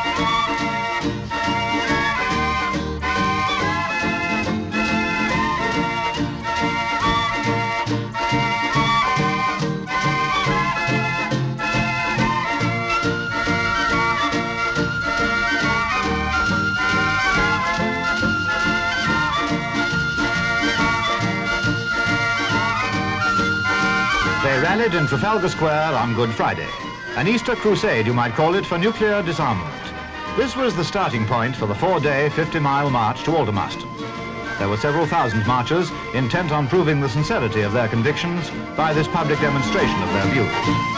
In 24.78 25.08
Trafalgar 25.08 25.50
Square 25.50 25.96
on 25.96 26.14
Good 26.14 26.30
Friday. 26.30 26.70
An 27.16 27.28
Easter 27.28 27.56
crusade, 27.56 28.06
you 28.06 28.14
might 28.14 28.36
call 28.36 28.54
it, 28.54 28.64
for 28.64 28.78
nuclear 28.78 29.24
disarmament. 29.24 29.74
This 30.38 30.56
was 30.56 30.76
the 30.76 30.84
starting 30.84 31.26
point 31.26 31.56
for 31.56 31.66
the 31.66 31.74
four-day, 31.74 32.30
50-mile 32.30 32.92
march 32.92 33.24
to 33.24 33.32
Aldermaston. 33.32 33.90
There 34.60 34.70
were 34.70 34.78
several 34.78 35.08
thousand 35.08 35.48
marchers 35.48 35.92
intent 36.14 36.52
on 36.52 36.68
proving 36.68 37.02
the 37.02 37.10
sincerity 37.10 37.62
of 37.62 37.74
their 37.74 37.88
convictions 37.88 38.52
by 38.78 38.94
this 38.94 39.08
public 39.08 39.40
demonstration 39.40 40.02
of 40.04 40.14
their 40.14 40.28
views. 40.28 40.97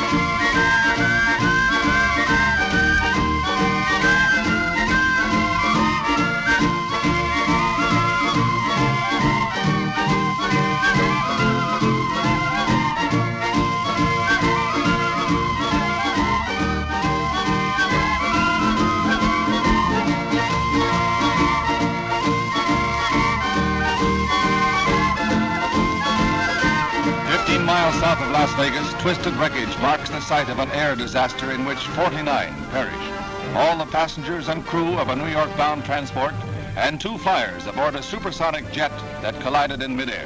South 27.99 28.21
of 28.21 28.31
Las 28.31 28.53
Vegas, 28.53 28.93
twisted 29.01 29.33
wreckage 29.35 29.77
marks 29.79 30.09
the 30.09 30.21
site 30.21 30.47
of 30.47 30.59
an 30.59 30.71
air 30.71 30.95
disaster 30.95 31.51
in 31.51 31.65
which 31.65 31.79
49 31.79 32.53
perished. 32.71 33.11
All 33.55 33.77
the 33.77 33.91
passengers 33.91 34.47
and 34.47 34.65
crew 34.65 34.97
of 34.97 35.09
a 35.09 35.15
New 35.17 35.27
York-bound 35.27 35.83
transport 35.83 36.33
and 36.77 37.01
two 37.01 37.17
fires 37.17 37.67
aboard 37.67 37.95
a 37.95 38.03
supersonic 38.03 38.71
jet 38.71 38.93
that 39.21 39.37
collided 39.41 39.83
in 39.83 39.97
midair. 39.97 40.25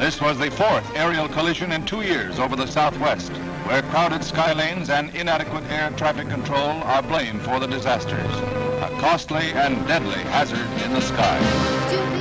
This 0.00 0.20
was 0.20 0.38
the 0.38 0.50
fourth 0.50 0.84
aerial 0.96 1.28
collision 1.28 1.70
in 1.70 1.86
two 1.86 2.02
years 2.02 2.40
over 2.40 2.56
the 2.56 2.66
Southwest, 2.66 3.30
where 3.62 3.82
crowded 3.82 4.24
sky 4.24 4.52
lanes 4.52 4.90
and 4.90 5.14
inadequate 5.14 5.70
air 5.70 5.90
traffic 5.90 6.28
control 6.28 6.82
are 6.82 7.02
blamed 7.02 7.42
for 7.42 7.60
the 7.60 7.68
disasters. 7.68 8.34
A 8.82 8.90
costly 8.98 9.52
and 9.52 9.86
deadly 9.86 10.20
hazard 10.32 10.68
in 10.82 10.92
the 10.92 11.00
sky. 11.00 12.13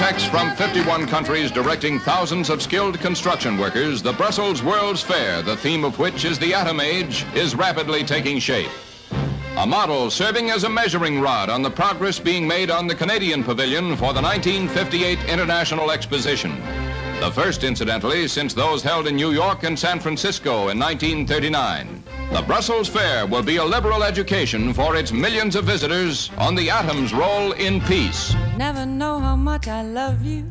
Architects 0.00 0.30
from 0.30 0.56
51 0.56 1.06
countries 1.08 1.50
directing 1.50 1.98
thousands 1.98 2.48
of 2.48 2.62
skilled 2.62 2.98
construction 3.00 3.58
workers, 3.58 4.00
the 4.00 4.14
Brussels 4.14 4.62
World's 4.62 5.02
Fair, 5.02 5.42
the 5.42 5.58
theme 5.58 5.84
of 5.84 5.98
which 5.98 6.24
is 6.24 6.38
the 6.38 6.54
atom 6.54 6.80
age, 6.80 7.26
is 7.34 7.54
rapidly 7.54 8.02
taking 8.02 8.38
shape. 8.38 8.70
A 9.58 9.66
model 9.66 10.10
serving 10.10 10.48
as 10.48 10.64
a 10.64 10.70
measuring 10.70 11.20
rod 11.20 11.50
on 11.50 11.60
the 11.60 11.70
progress 11.70 12.18
being 12.18 12.48
made 12.48 12.70
on 12.70 12.86
the 12.86 12.94
Canadian 12.94 13.44
Pavilion 13.44 13.94
for 13.94 14.14
the 14.14 14.22
1958 14.22 15.18
International 15.28 15.90
Exposition. 15.90 16.58
The 17.20 17.30
first, 17.30 17.62
incidentally, 17.62 18.26
since 18.26 18.54
those 18.54 18.82
held 18.82 19.06
in 19.06 19.16
New 19.16 19.32
York 19.32 19.64
and 19.64 19.78
San 19.78 20.00
Francisco 20.00 20.68
in 20.68 20.78
1939. 20.78 21.99
The 22.32 22.42
Brussels 22.42 22.88
Fair 22.88 23.26
will 23.26 23.42
be 23.42 23.56
a 23.56 23.64
liberal 23.64 24.04
education 24.04 24.72
for 24.72 24.94
its 24.94 25.10
millions 25.10 25.56
of 25.56 25.64
visitors 25.64 26.30
on 26.38 26.54
the 26.54 26.70
atom's 26.70 27.12
role 27.12 27.50
in 27.52 27.80
peace. 27.80 28.34
Never 28.56 28.86
know 28.86 29.18
how 29.18 29.34
much 29.34 29.66
I 29.66 29.82
love 29.82 30.24
you. 30.24 30.48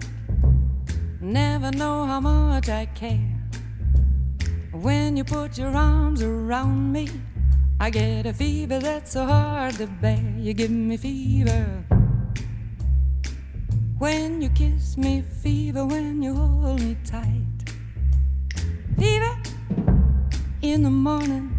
Never 1.21 1.71
know 1.71 2.05
how 2.05 2.19
much 2.19 2.67
I 2.67 2.85
care. 2.87 3.33
When 4.73 5.15
you 5.15 5.23
put 5.23 5.57
your 5.57 5.73
arms 5.75 6.21
around 6.21 6.91
me, 6.91 7.07
I 7.79 7.89
get 7.89 8.25
a 8.25 8.33
fever 8.33 8.79
that's 8.79 9.13
so 9.13 9.25
hard 9.25 9.75
to 9.75 9.87
bear. 9.87 10.33
You 10.37 10.53
give 10.53 10.71
me 10.71 10.97
fever. 10.97 11.85
When 13.97 14.41
you 14.41 14.49
kiss 14.49 14.97
me, 14.97 15.23
fever 15.41 15.85
when 15.85 16.21
you 16.21 16.33
hold 16.33 16.81
me 16.81 16.97
tight. 17.05 17.45
Fever 18.97 19.37
in 20.61 20.83
the 20.83 20.89
morning, 20.89 21.58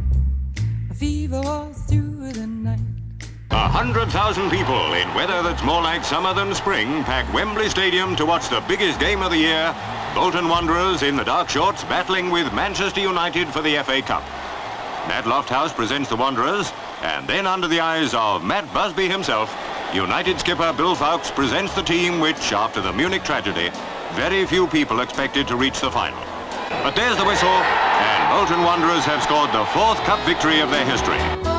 fever 1.01 1.41
all 1.45 1.73
through 1.73 2.31
the 2.31 2.45
night. 2.45 2.77
A 3.49 3.67
hundred 3.67 4.09
thousand 4.09 4.51
people 4.51 4.93
in 4.93 5.11
weather 5.15 5.41
that's 5.41 5.63
more 5.63 5.81
like 5.81 6.03
summer 6.03 6.31
than 6.31 6.53
spring 6.53 7.03
pack 7.05 7.25
Wembley 7.33 7.69
Stadium 7.69 8.15
to 8.17 8.23
watch 8.23 8.49
the 8.49 8.63
biggest 8.67 8.99
game 8.99 9.23
of 9.23 9.31
the 9.31 9.37
year. 9.37 9.75
Bolton 10.13 10.47
Wanderers 10.47 11.01
in 11.01 11.15
the 11.15 11.23
dark 11.23 11.49
shorts 11.49 11.83
battling 11.85 12.29
with 12.29 12.53
Manchester 12.53 13.01
United 13.01 13.47
for 13.47 13.63
the 13.63 13.81
FA 13.83 14.03
Cup. 14.03 14.21
Nat 15.09 15.23
Lofthouse 15.23 15.73
presents 15.73 16.07
the 16.07 16.15
Wanderers, 16.15 16.71
and 17.01 17.27
then 17.27 17.47
under 17.47 17.67
the 17.67 17.79
eyes 17.79 18.13
of 18.13 18.45
Matt 18.45 18.71
Busby 18.71 19.09
himself, 19.09 19.49
United 19.95 20.39
skipper 20.39 20.71
Bill 20.71 20.93
Foulkes 20.93 21.31
presents 21.31 21.73
the 21.73 21.81
team 21.81 22.19
which, 22.19 22.53
after 22.53 22.79
the 22.79 22.93
Munich 22.93 23.23
tragedy, 23.23 23.71
very 24.13 24.45
few 24.45 24.67
people 24.67 24.99
expected 24.99 25.47
to 25.47 25.55
reach 25.55 25.81
the 25.81 25.89
final. 25.89 26.21
But 26.85 26.95
there's 26.95 27.17
the 27.17 27.25
whistle, 27.25 27.57
Bolton 28.31 28.63
Wanderers 28.63 29.03
have 29.03 29.21
scored 29.21 29.51
the 29.51 29.65
fourth 29.73 29.97
cup 30.05 30.25
victory 30.25 30.61
of 30.61 30.71
their 30.71 30.85
history. 30.85 31.50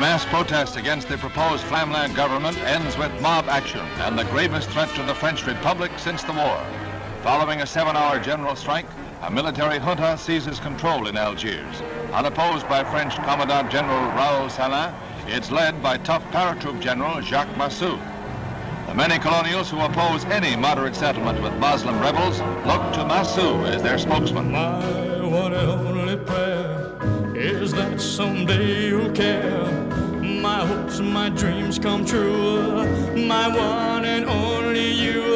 Mass 0.00 0.24
protest 0.24 0.76
against 0.76 1.08
the 1.08 1.18
proposed 1.18 1.62
Pflimlin 1.64 2.16
government 2.16 2.56
ends 2.60 2.96
with 2.96 3.12
mob 3.20 3.50
action 3.50 3.84
and 3.98 4.18
the 4.18 4.24
gravest 4.24 4.70
threat 4.70 4.88
to 4.94 5.02
the 5.02 5.14
French 5.14 5.46
Republic 5.46 5.92
since 5.98 6.22
the 6.22 6.32
war. 6.32 6.64
Following 7.22 7.60
a 7.60 7.66
seven-hour 7.66 8.18
general 8.20 8.56
strike, 8.56 8.86
a 9.20 9.30
military 9.30 9.78
junta 9.78 10.16
seizes 10.16 10.58
control 10.58 11.06
in 11.06 11.18
Algiers. 11.18 11.82
Unopposed 12.14 12.66
by 12.66 12.82
French 12.82 13.14
Commandant 13.16 13.70
General 13.70 14.00
Raoul 14.12 14.48
Salan, 14.48 14.94
it's 15.26 15.50
led 15.50 15.82
by 15.82 15.98
tough 15.98 16.24
paratroop 16.32 16.80
General 16.80 17.20
Jacques 17.20 17.54
Massu. 17.56 18.00
The 18.86 18.94
many 18.94 19.18
colonials 19.18 19.70
who 19.70 19.80
oppose 19.80 20.24
any 20.24 20.56
moderate 20.56 20.96
settlement 20.96 21.42
with 21.42 21.52
Muslim 21.58 22.00
rebels 22.00 22.40
look 22.64 22.90
to 22.94 23.04
Massu 23.04 23.68
as 23.68 23.82
their 23.82 23.98
spokesman. 23.98 24.50
My 24.50 24.80
one 25.20 25.52
only 25.52 26.16
prayer 26.16 26.96
is 27.36 27.72
that 27.72 28.00
someday 28.00 28.88
you'll 28.88 29.12
care. 29.12 29.89
My 30.40 30.64
hopes, 30.64 30.98
and 31.00 31.12
my 31.12 31.28
dreams 31.28 31.78
come 31.78 32.06
true. 32.06 32.86
My 33.14 33.48
one 33.48 34.06
and 34.06 34.24
only 34.24 34.90
you. 34.90 35.29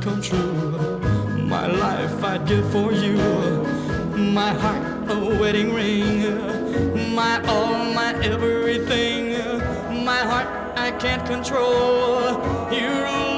Come 0.00 0.22
true. 0.22 0.98
My 1.36 1.66
life 1.66 2.24
I'd 2.24 2.46
give 2.46 2.70
for 2.72 2.92
you. 2.92 3.18
My 4.16 4.52
heart 4.52 5.10
a 5.10 5.18
wedding 5.38 5.74
ring. 5.74 7.14
My 7.14 7.42
all, 7.46 7.92
my 7.92 8.14
everything. 8.22 9.36
My 10.04 10.18
heart 10.18 10.48
I 10.78 10.90
can't 10.92 11.24
control. 11.26 12.40
You 12.72 13.29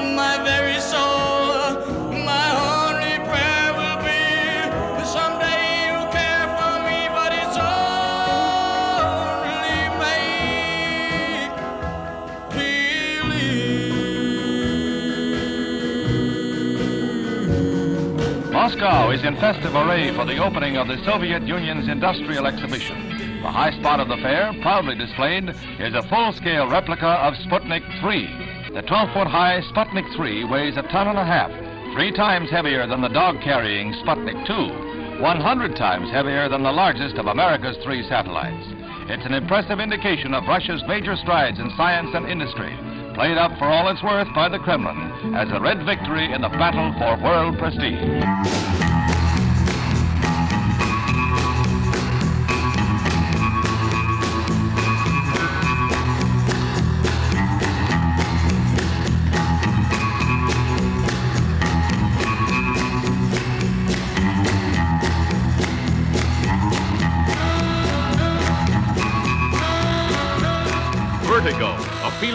Moscow 18.83 19.11
is 19.11 19.23
in 19.23 19.37
festive 19.37 19.73
array 19.75 20.13
for 20.13 20.25
the 20.25 20.43
opening 20.43 20.75
of 20.75 20.89
the 20.89 21.01
Soviet 21.05 21.43
Union's 21.43 21.87
industrial 21.87 22.45
exhibition. 22.45 23.39
The 23.41 23.49
high 23.49 23.71
spot 23.79 24.01
of 24.01 24.09
the 24.09 24.17
fair, 24.17 24.51
proudly 24.61 24.93
displayed, 24.93 25.47
is 25.79 25.93
a 25.95 26.03
full-scale 26.09 26.67
replica 26.67 27.07
of 27.23 27.33
Sputnik 27.47 27.87
3. 28.01 28.75
The 28.75 28.83
12-foot 28.83 29.27
high 29.27 29.61
Sputnik 29.71 30.13
3 30.17 30.43
weighs 30.43 30.75
a 30.75 30.81
ton 30.91 31.07
and 31.07 31.17
a 31.17 31.23
half, 31.23 31.49
three 31.93 32.11
times 32.11 32.49
heavier 32.49 32.85
than 32.85 32.99
the 32.99 33.07
dog-carrying 33.07 33.93
Sputnik 34.03 34.45
2, 34.45 35.21
100 35.23 35.75
times 35.77 36.11
heavier 36.11 36.49
than 36.49 36.63
the 36.63 36.71
largest 36.75 37.15
of 37.15 37.27
America's 37.27 37.77
three 37.85 38.03
satellites. 38.09 38.67
It's 39.07 39.25
an 39.25 39.33
impressive 39.33 39.79
indication 39.79 40.33
of 40.33 40.43
Russia's 40.43 40.83
major 40.89 41.15
strides 41.15 41.57
in 41.57 41.71
science 41.77 42.09
and 42.13 42.27
industry, 42.27 42.75
played 43.13 43.37
up 43.37 43.57
for 43.57 43.65
all 43.65 43.89
it's 43.89 44.01
worth 44.03 44.27
by 44.33 44.49
the 44.49 44.59
Kremlin 44.59 45.35
as 45.35 45.49
a 45.51 45.59
red 45.59 45.85
victory 45.85 46.31
in 46.31 46.41
the 46.41 46.49
battle 46.49 46.93
for 46.97 47.21
world 47.23 47.57
prestige. 47.57 49.02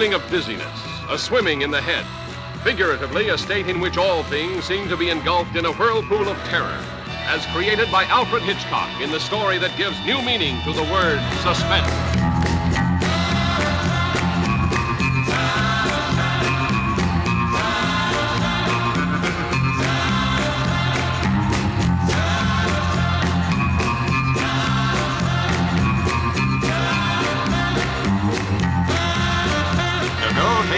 Feeling 0.09 0.23
of 0.23 0.31
dizziness, 0.31 0.81
a 1.11 1.18
swimming 1.18 1.61
in 1.62 1.71
the 1.71 1.81
head. 1.81 2.07
Figuratively, 2.62 3.29
a 3.29 3.37
state 3.37 3.68
in 3.68 3.79
which 3.79 3.99
all 3.99 4.23
things 4.23 4.64
seem 4.64 4.88
to 4.88 4.97
be 4.97 5.11
engulfed 5.11 5.55
in 5.55 5.66
a 5.66 5.73
whirlpool 5.73 6.29
of 6.29 6.38
terror, 6.44 6.83
as 7.27 7.44
created 7.47 7.90
by 7.92 8.05
Alfred 8.05 8.42
Hitchcock 8.42 8.88
in 9.03 9.11
the 9.11 9.21
story 9.21 9.59
that 9.59 9.77
gives 9.77 10.01
new 10.07 10.23
meaning 10.23 10.62
to 10.62 10.73
the 10.73 10.85
word 10.85 11.21
suspense. 11.42 12.08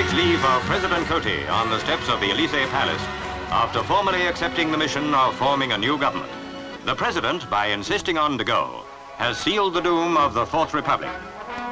Takes 0.00 0.14
leave 0.14 0.42
of 0.46 0.62
President 0.62 1.04
Coty 1.06 1.46
on 1.50 1.68
the 1.68 1.78
steps 1.80 2.08
of 2.08 2.20
the 2.20 2.30
Elysee 2.30 2.64
Palace 2.70 3.02
after 3.50 3.82
formally 3.82 4.26
accepting 4.28 4.72
the 4.72 4.78
mission 4.78 5.12
of 5.12 5.34
forming 5.34 5.72
a 5.72 5.78
new 5.78 5.98
government. 5.98 6.32
The 6.86 6.94
president, 6.94 7.50
by 7.50 7.66
insisting 7.66 8.16
on 8.16 8.38
de 8.38 8.44
Gaulle, 8.44 8.82
has 9.16 9.36
sealed 9.36 9.74
the 9.74 9.82
doom 9.82 10.16
of 10.16 10.32
the 10.32 10.46
Fourth 10.46 10.72
Republic. 10.72 11.10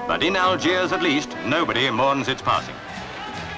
But 0.06 0.22
in 0.22 0.36
Algiers, 0.36 0.92
at 0.92 1.00
least, 1.00 1.38
nobody 1.46 1.88
mourns 1.90 2.28
its 2.28 2.42
passing. 2.42 2.74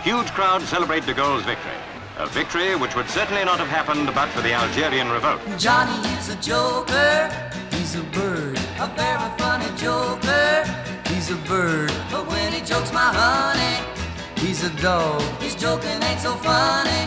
Huge 0.05 0.29
crowds 0.29 0.69
celebrate 0.69 1.05
de 1.05 1.15
Gaulle's 1.15 1.43
victory, 1.43 1.81
a 2.19 2.27
victory 2.27 2.77
which 2.77 2.95
would 2.95 3.09
certainly 3.09 3.45
not 3.45 3.59
have 3.59 3.67
happened 3.67 4.15
but 4.15 4.29
for 4.29 4.41
the 4.41 4.53
Algerian 4.53 5.11
revolt. 5.11 5.41
Johnny 5.59 6.09
is 6.11 6.29
a 6.29 6.37
joker, 6.37 7.29
he's 7.73 7.97
a 7.97 8.05
bird, 8.15 8.57
a 8.79 8.87
very 8.95 9.31
funny 9.37 9.77
joker. 9.77 10.63
He's 11.09 11.29
a 11.33 11.37
bird, 11.49 11.93
but 12.13 12.29
when 12.29 12.53
he 12.53 12.61
jokes 12.61 12.93
my 12.93 13.13
honey, 13.13 14.00
he's 14.41 14.65
a 14.65 14.71
dog. 14.83 15.21
His 15.41 15.55
joking 15.55 16.03
ain't 16.03 16.21
so 16.21 16.35
funny. 16.37 17.05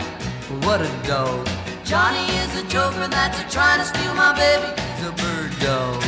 What 0.66 0.80
a 0.80 0.90
dog. 1.06 1.46
Johnny 1.84 2.26
is 2.42 2.56
a 2.56 2.66
joker 2.68 3.06
that's 3.08 3.38
a 3.40 3.48
trying 3.50 3.80
to 3.80 3.86
steal 3.86 4.14
my 4.14 4.32
baby. 4.34 4.80
He's 4.96 5.06
a 5.06 5.12
bird 5.12 5.52
dog. 5.60 6.02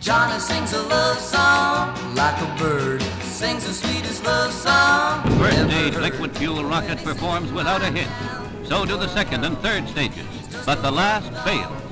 Johnny 0.00 0.38
sings 0.38 0.72
a 0.72 0.82
love 0.82 1.18
song 1.18 2.14
like 2.14 2.40
a 2.40 2.56
bird. 2.58 3.02
Sings 3.22 3.66
the 3.66 3.72
sweetest 3.72 4.24
love 4.24 4.52
song. 4.52 5.22
The 5.24 5.36
first 5.36 5.70
stage 5.70 5.96
liquid 5.96 6.36
fuel 6.36 6.64
rocket 6.64 6.98
performs 6.98 7.52
without 7.52 7.82
a 7.82 7.90
hitch. 7.90 8.68
So 8.68 8.84
do 8.84 8.96
the 8.96 9.08
second 9.08 9.44
and 9.44 9.58
third 9.58 9.88
stages. 9.88 10.26
But 10.64 10.82
the 10.82 10.90
last 10.90 11.30
fails. 11.44 11.82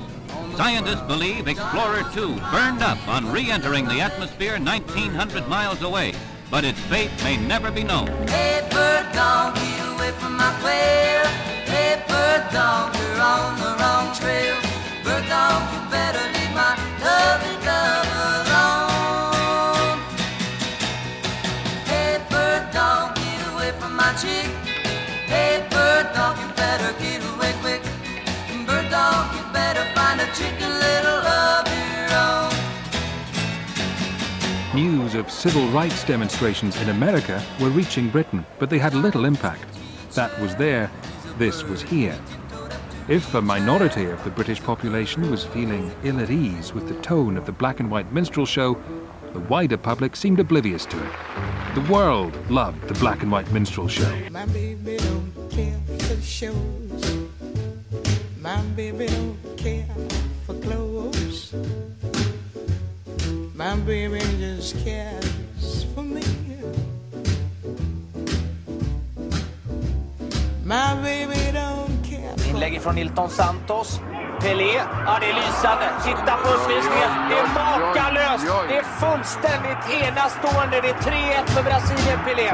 Scientists 0.57 1.01
believe 1.01 1.47
Explorer 1.47 2.03
2 2.13 2.35
burned 2.51 2.81
up 2.81 3.05
on 3.07 3.29
re-entering 3.31 3.85
the 3.85 3.99
atmosphere 3.99 4.53
1,900 4.53 5.47
miles 5.49 5.81
away. 5.81 6.13
But 6.55 6.63
its 6.63 6.79
fate 6.87 7.11
may 7.21 7.35
never 7.35 7.69
be 7.69 7.83
known. 7.83 8.07
Hey, 8.29 8.65
bird 8.71 9.11
dog, 9.11 9.55
get 9.55 9.89
away 9.93 10.11
from 10.11 10.37
my 10.37 10.55
quail. 10.61 11.25
Hey, 11.67 12.01
bird 12.07 12.47
dog, 12.53 12.95
you're 12.95 13.19
on 13.19 13.59
the 13.59 13.75
wrong 13.75 14.15
trail. 14.15 14.55
Bird 15.03 15.27
dog, 15.27 15.59
you 15.73 15.81
better 15.91 16.23
leave 16.31 16.53
my 16.55 16.71
lovely 17.03 17.57
dove 17.67 18.07
alone. 18.39 19.99
Hey, 21.91 22.23
bird 22.29 22.71
dog, 22.71 23.15
get 23.15 23.41
away 23.51 23.71
from 23.77 23.93
my 23.93 24.13
chick. 24.13 24.47
Hey, 25.27 25.67
bird 25.69 26.07
dog, 26.15 26.39
you 26.39 26.47
better 26.55 26.93
get 27.03 27.21
away 27.35 27.51
quick. 27.59 27.83
Bird 28.65 28.89
dog, 28.89 29.35
you 29.35 29.43
better 29.51 29.83
find 29.93 30.21
a 30.21 30.27
chicken 30.31 30.64
News 34.75 35.15
of 35.15 35.31
civil 35.31 35.65
rights 35.69 36.03
demonstrations 36.03 36.75
in 36.81 36.89
America 36.89 37.41
were 37.61 37.69
reaching 37.69 38.09
Britain, 38.09 38.45
but 38.59 38.69
they 38.69 38.77
had 38.77 38.93
little 38.93 39.23
impact. 39.23 39.63
That 40.15 40.37
was 40.41 40.53
there, 40.57 40.91
this 41.37 41.63
was 41.63 41.81
here. 41.81 42.19
If 43.07 43.33
a 43.35 43.41
minority 43.41 44.03
of 44.07 44.21
the 44.25 44.31
British 44.31 44.61
population 44.61 45.31
was 45.31 45.45
feeling 45.45 45.95
ill 46.03 46.19
at 46.19 46.29
ease 46.29 46.73
with 46.73 46.89
the 46.89 46.95
tone 46.95 47.37
of 47.37 47.45
the 47.45 47.53
black 47.53 47.79
and 47.79 47.89
white 47.89 48.11
minstrel 48.11 48.45
show, 48.45 48.77
the 49.31 49.39
wider 49.39 49.77
public 49.77 50.13
seemed 50.13 50.41
oblivious 50.41 50.85
to 50.87 51.01
it. 51.01 51.11
The 51.73 51.89
world 51.89 52.35
loved 52.51 52.85
the 52.89 52.95
black 52.95 53.23
and 53.23 53.31
white 53.31 53.49
minstrel 53.53 53.87
show. 53.87 54.13
My 54.29 54.45
baby 54.47 54.97
don't 54.97 55.51
care 55.51 55.79
for 55.99 56.21
shows. 56.21 57.27
My 58.41 58.61
baby 58.75 59.05
don't 59.05 59.37
care 59.55 59.87
for 60.45 60.53
clothes. 60.55 60.94
My 63.65 63.75
baby 63.77 64.19
just 64.39 64.75
cares 64.85 65.85
for 65.95 66.03
me. 66.03 66.21
My 70.63 70.93
baby 71.01 71.51
don't 71.51 72.03
care 72.03 72.37
for 72.37 72.49
Inlägg 72.49 72.81
från 72.81 72.95
Nilton 72.95 73.29
Santos. 73.29 73.99
Pelé. 74.41 74.73
Ja, 75.05 75.17
det 75.21 75.29
är 75.29 75.33
lysande. 75.33 75.87
Titta 76.03 76.37
på 76.37 76.49
uppvisningen. 76.49 77.11
Det 77.29 77.35
är 77.35 77.47
makalöst. 77.53 78.45
Det 78.69 78.77
är 78.77 78.83
fullständigt 78.83 79.83
enastående. 80.03 80.81
Det 80.81 80.89
är 80.89 81.43
3-1 81.43 81.47
för 81.47 81.63
Brasilien, 81.63 82.19
Pelé. 82.25 82.51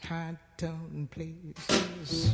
high 0.00 0.34
tone 0.60 1.06
places. 1.06 2.26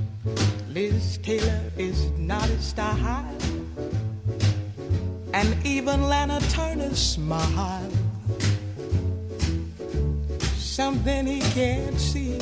Liz 0.69 1.19
Taylor 1.25 1.63
is 1.79 2.11
not 2.19 2.43
his 2.43 2.69
style. 2.69 3.62
And 5.35 5.57
even 5.67 6.09
Lana 6.09 6.41
Turner 6.51 6.95
smile. 6.95 7.91
Something 10.57 11.27
he 11.27 11.41
can't 11.41 11.99
see. 11.99 12.39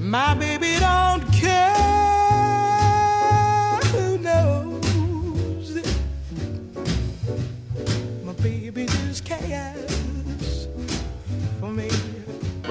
My 0.00 0.34
baby 0.34 0.78
don't 0.78 1.24
care 1.32 1.71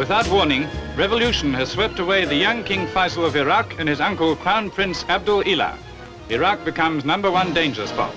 Without 0.01 0.27
warning, 0.31 0.67
revolution 0.97 1.53
has 1.53 1.69
swept 1.69 1.99
away 1.99 2.25
the 2.25 2.33
young 2.33 2.63
King 2.63 2.87
Faisal 2.87 3.23
of 3.23 3.35
Iraq 3.35 3.79
and 3.79 3.87
his 3.87 4.01
uncle 4.01 4.35
Crown 4.35 4.71
Prince 4.71 5.05
Abdul 5.07 5.43
Ilah. 5.43 5.77
Iraq 6.29 6.65
becomes 6.65 7.05
number 7.05 7.29
one 7.29 7.53
danger 7.53 7.85
spot. 7.85 8.11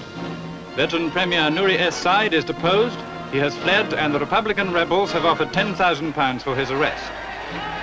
Veteran 0.76 1.10
Premier 1.10 1.50
Nuri 1.50 1.78
es-Said 1.78 2.32
is 2.32 2.42
deposed. 2.42 2.98
He 3.32 3.36
has 3.36 3.54
fled, 3.58 3.92
and 3.92 4.14
the 4.14 4.18
Republican 4.18 4.72
rebels 4.72 5.12
have 5.12 5.26
offered 5.26 5.52
10,000 5.52 6.14
pounds 6.14 6.42
for 6.42 6.56
his 6.56 6.70
arrest. 6.70 7.04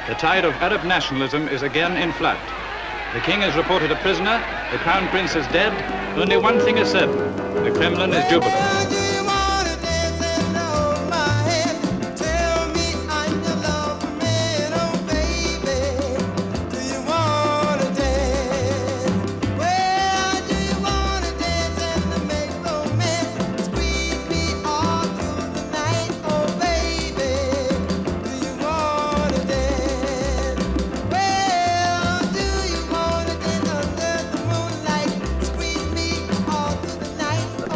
The 0.07 0.15
tide 0.15 0.45
of 0.45 0.53
Arab 0.53 0.83
nationalism 0.83 1.47
is 1.49 1.61
again 1.61 1.95
in 1.95 2.11
flood. 2.13 2.39
The 3.13 3.19
king 3.19 3.43
is 3.43 3.55
reported 3.55 3.91
a 3.91 3.97
prisoner, 3.97 4.43
the 4.71 4.79
crown 4.79 5.07
prince 5.09 5.35
is 5.35 5.45
dead. 5.49 5.73
Only 6.17 6.37
one 6.37 6.59
thing 6.61 6.79
is 6.79 6.89
certain 6.89 7.35
the 7.63 7.69
Kremlin 7.69 8.13
is 8.13 8.27
jubilant. 8.31 9.00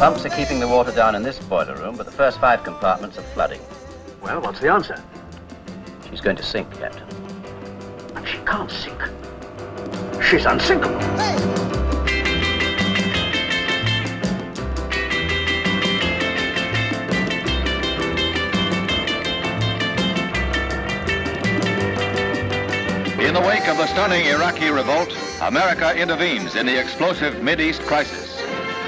Pumps 0.05 0.23
are 0.23 0.29
keeping 0.29 0.59
the 0.59 0.67
water 0.67 0.91
down 0.91 1.15
in 1.15 1.23
this 1.23 1.39
boiler 1.39 1.75
room, 1.77 1.97
but 1.97 2.05
the 2.05 2.11
first 2.11 2.39
five 2.39 2.63
compartments 2.63 3.17
are 3.17 3.23
flooding. 3.33 3.59
Well, 4.21 4.39
what's 4.39 4.59
the 4.59 4.71
answer? 4.71 5.03
She's 6.07 6.21
going 6.21 6.35
to 6.35 6.43
sink, 6.43 6.71
Captain. 6.77 7.07
But 8.13 8.23
she 8.27 8.37
can't 8.45 8.69
sink. 8.69 9.01
She's 10.21 10.45
unsinkable. 10.45 11.01
In 23.19 23.33
the 23.33 23.41
wake 23.41 23.67
of 23.67 23.77
the 23.77 23.87
stunning 23.87 24.27
Iraqi 24.27 24.69
revolt, 24.69 25.17
America 25.41 25.99
intervenes 25.99 26.55
in 26.55 26.67
the 26.67 26.79
explosive 26.79 27.33
Mideast 27.37 27.79
crisis. 27.87 28.34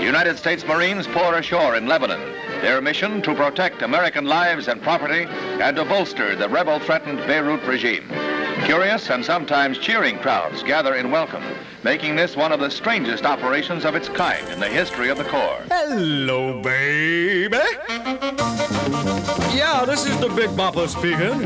United 0.01 0.37
States 0.37 0.65
Marines 0.65 1.07
pour 1.07 1.33
ashore 1.35 1.75
in 1.75 1.87
Lebanon. 1.87 2.19
Their 2.61 2.81
mission 2.81 3.21
to 3.23 3.35
protect 3.35 3.81
American 3.81 4.25
lives 4.25 4.67
and 4.67 4.81
property 4.81 5.25
and 5.61 5.75
to 5.75 5.85
bolster 5.85 6.35
the 6.35 6.47
rebel-threatened 6.47 7.19
Beirut 7.27 7.63
regime. 7.63 8.07
Curious 8.65 9.09
and 9.09 9.23
sometimes 9.23 9.77
cheering 9.77 10.17
crowds 10.19 10.63
gather 10.63 10.95
in 10.95 11.11
welcome, 11.11 11.43
making 11.83 12.15
this 12.15 12.35
one 12.35 12.51
of 12.51 12.59
the 12.59 12.69
strangest 12.69 13.25
operations 13.25 13.85
of 13.85 13.95
its 13.95 14.09
kind 14.09 14.47
in 14.49 14.59
the 14.59 14.67
history 14.67 15.09
of 15.09 15.17
the 15.17 15.23
Corps. 15.25 15.63
Hello, 15.69 16.61
baby. 16.61 17.57
Yeah, 19.55 19.83
this 19.85 20.05
is 20.05 20.19
the 20.19 20.29
Big 20.29 20.49
Bopper 20.51 20.87
speaking. 20.87 21.43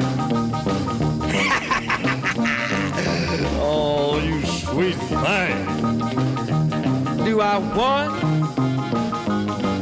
oh, 3.61 4.19
you 4.23 4.45
sweet 4.45 4.95
thing. 4.95 6.30
Do 7.31 7.39
I 7.39 7.59
want? 7.59 8.11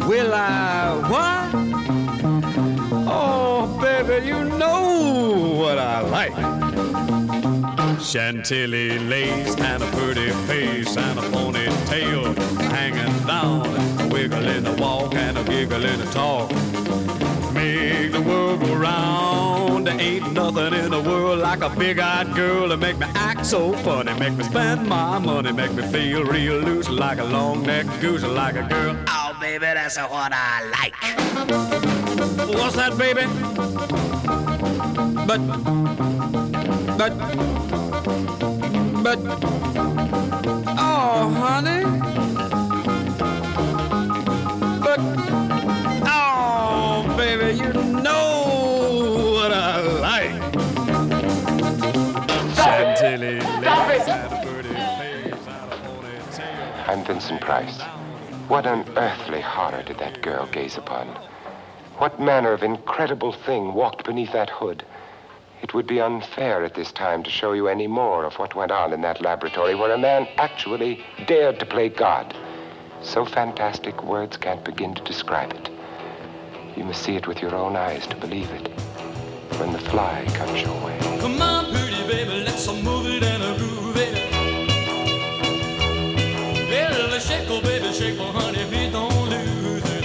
Will 0.08 0.34
I 0.36 0.94
want? 1.10 1.56
Oh, 3.08 3.66
baby, 3.82 4.28
you 4.28 4.44
know 4.44 5.56
what 5.58 5.80
I 5.80 6.02
like. 6.02 6.36
Chantilly 8.00 9.00
lace 9.00 9.56
and 9.58 9.82
a 9.82 9.88
pretty 9.98 10.30
face 10.46 10.96
and 10.96 11.18
a 11.18 11.24
ponytail 11.24 12.38
hanging 12.70 13.26
down, 13.26 13.66
a 14.00 14.08
wiggle 14.14 14.48
in 14.48 14.64
the 14.64 14.74
walk 14.74 15.16
and 15.16 15.36
a 15.36 15.44
giggle 15.44 15.86
in 15.86 16.00
the 16.02 16.06
talk. 16.12 16.52
Make 17.60 18.14
the 18.14 18.22
world 18.22 18.62
go 18.62 18.74
round. 18.74 19.86
There 19.86 20.00
ain't 20.00 20.32
nothing 20.32 20.74
in 20.74 20.92
the 20.92 21.02
world 21.02 21.40
like 21.40 21.62
a 21.62 21.70
big-eyed 21.70 22.34
girl 22.34 22.70
to 22.70 22.78
make 22.78 22.98
me 22.98 23.06
act 23.16 23.46
so 23.46 23.74
funny, 23.74 24.18
make 24.18 24.34
me 24.38 24.46
spend 24.46 24.88
my 24.88 25.20
money, 25.20 25.52
make 25.52 25.74
me 25.74 25.84
feel 25.84 26.24
real 26.24 26.56
loose 26.60 26.88
like 26.88 27.18
a 27.18 27.26
long-necked 27.26 28.00
goose, 28.00 28.24
like 28.24 28.56
a 28.56 28.64
girl. 28.64 28.96
Oh, 29.10 29.36
baby, 29.42 29.66
that's 29.66 29.98
what 29.98 30.32
I 30.34 30.70
like. 30.78 30.96
What's 32.48 32.78
that, 32.78 32.98
baby? 32.98 33.26
But, 35.28 35.42
but, 36.98 37.14
but, 39.04 39.20
oh, 40.80 41.30
honey. 41.44 42.19
Vincent 57.10 57.42
Price. 57.42 57.82
What 58.50 58.68
unearthly 58.68 59.42
horror 59.42 59.82
did 59.82 59.98
that 59.98 60.22
girl 60.22 60.46
gaze 60.46 60.78
upon? 60.78 61.08
What 61.98 62.22
manner 62.22 62.54
of 62.54 62.62
incredible 62.62 63.32
thing 63.32 63.74
walked 63.74 64.06
beneath 64.06 64.32
that 64.34 64.52
hood? 64.52 64.84
It 65.64 65.74
would 65.74 65.88
be 65.88 66.00
unfair 66.00 66.64
at 66.64 66.76
this 66.76 66.92
time 66.92 67.24
to 67.24 67.32
show 67.32 67.54
you 67.54 67.68
any 67.68 67.88
more 67.88 68.26
of 68.26 68.36
what 68.36 68.54
went 68.54 68.72
on 68.72 68.94
in 68.94 69.02
that 69.02 69.24
laboratory 69.24 69.74
where 69.74 69.92
a 69.92 69.98
man 69.98 70.28
actually 70.38 71.04
dared 71.26 71.58
to 71.58 71.66
play 71.66 71.90
God. 71.90 72.36
So 73.02 73.26
fantastic, 73.26 74.04
words 74.04 74.38
can't 74.38 74.64
begin 74.64 74.94
to 74.94 75.04
describe 75.04 75.52
it. 75.54 75.72
You 76.78 76.84
must 76.84 77.02
see 77.02 77.16
it 77.16 77.26
with 77.26 77.42
your 77.42 77.56
own 77.56 77.76
eyes 77.76 78.06
to 78.06 78.16
believe 78.18 78.52
it. 78.52 78.68
When 79.58 79.74
the 79.74 79.80
fly 79.80 80.26
comes 80.36 80.62
your 80.62 80.80
way. 80.86 81.00
Come 81.20 81.42
on, 81.42 81.74
pretty 81.74 82.08
baby, 82.08 82.44
let's 82.44 82.68
move 82.68 82.99
honey, 88.18 88.90
don't 88.92 89.30
lose 89.30 89.84
it. 89.84 90.04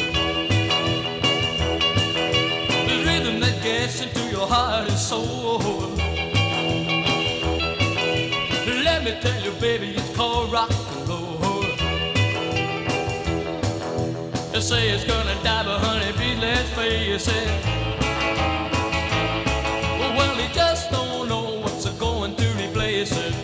The 2.88 2.96
rhythm 3.06 3.40
that 3.40 3.62
gets 3.62 4.02
into 4.02 4.20
your 4.30 4.46
heart 4.46 4.88
and 4.88 4.98
soul. 4.98 5.58
Let 8.84 9.04
me 9.04 9.16
tell 9.20 9.40
you, 9.42 9.52
baby, 9.60 9.94
it's 9.96 10.16
called 10.16 10.52
rock 10.52 10.70
and 10.70 11.08
roll. 11.08 11.62
They 14.52 14.60
say 14.60 14.90
it's 14.90 15.04
gonna 15.04 15.34
die, 15.42 15.64
but 15.64 15.78
honey, 15.80 16.12
please 16.12 16.38
let's 16.38 16.68
face 16.70 17.28
it. 17.28 17.48
Well, 20.16 20.34
he 20.36 20.52
just 20.54 20.90
don't 20.90 21.28
know 21.28 21.60
what's 21.60 21.88
going 21.98 22.36
to 22.36 22.46
replace 22.62 23.12
it. 23.12 23.43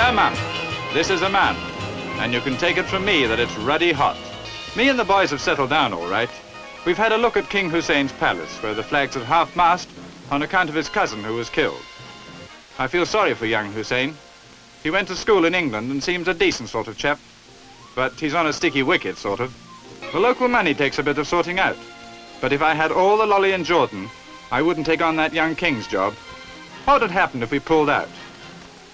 Dear 0.00 0.32
this 0.94 1.10
is 1.10 1.20
a 1.20 1.28
man, 1.28 1.54
and 2.20 2.32
you 2.32 2.40
can 2.40 2.56
take 2.56 2.78
it 2.78 2.86
from 2.86 3.04
me 3.04 3.26
that 3.26 3.38
it's 3.38 3.54
ruddy 3.58 3.92
hot. 3.92 4.16
Me 4.74 4.88
and 4.88 4.98
the 4.98 5.04
boys 5.04 5.30
have 5.30 5.42
settled 5.42 5.68
down 5.68 5.92
all 5.92 6.08
right. 6.08 6.30
We've 6.86 6.96
had 6.96 7.12
a 7.12 7.18
look 7.18 7.36
at 7.36 7.50
King 7.50 7.68
Hussein's 7.68 8.10
palace, 8.12 8.62
where 8.62 8.72
the 8.72 8.82
flag's 8.82 9.18
at 9.18 9.24
half-mast 9.24 9.90
on 10.30 10.40
account 10.40 10.70
of 10.70 10.74
his 10.74 10.88
cousin 10.88 11.22
who 11.22 11.34
was 11.34 11.50
killed. 11.50 11.82
I 12.78 12.86
feel 12.86 13.04
sorry 13.04 13.34
for 13.34 13.44
young 13.44 13.72
Hussein. 13.72 14.16
He 14.82 14.90
went 14.90 15.06
to 15.08 15.14
school 15.14 15.44
in 15.44 15.54
England 15.54 15.90
and 15.90 16.02
seems 16.02 16.28
a 16.28 16.34
decent 16.34 16.70
sort 16.70 16.88
of 16.88 16.96
chap. 16.96 17.20
But 17.94 18.18
he's 18.18 18.34
on 18.34 18.46
a 18.46 18.54
sticky 18.54 18.82
wicket, 18.82 19.18
sort 19.18 19.38
of. 19.38 19.54
The 20.12 20.18
local 20.18 20.48
money 20.48 20.72
takes 20.72 20.98
a 20.98 21.02
bit 21.02 21.18
of 21.18 21.28
sorting 21.28 21.58
out. 21.58 21.76
But 22.40 22.54
if 22.54 22.62
I 22.62 22.72
had 22.72 22.90
all 22.90 23.18
the 23.18 23.26
lolly 23.26 23.52
in 23.52 23.64
Jordan, 23.64 24.08
I 24.50 24.62
wouldn't 24.62 24.86
take 24.86 25.02
on 25.02 25.16
that 25.16 25.34
young 25.34 25.54
king's 25.54 25.86
job. 25.86 26.14
What 26.86 27.02
would 27.02 27.10
happen 27.10 27.42
if 27.42 27.50
we 27.50 27.60
pulled 27.60 27.90
out? 27.90 28.08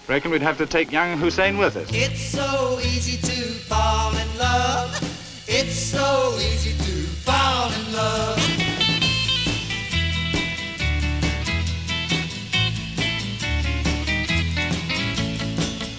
Reckon 0.09 0.31
we'd 0.31 0.43
have 0.43 0.59
to 0.59 0.67
take 0.67 0.93
young 0.93 1.19
Hussein 1.19 1.59
with 1.59 1.77
us. 1.77 1.89
It's 1.93 2.21
so 2.21 2.79
easy 2.81 3.17
to 3.27 3.43
fall 3.67 4.17
in 4.17 4.39
love. 4.39 4.95
It's 5.49 5.75
so 5.75 6.37
easy 6.39 6.73
to 6.79 7.07
fall 7.27 7.73
in 7.73 7.93
love. 7.93 8.39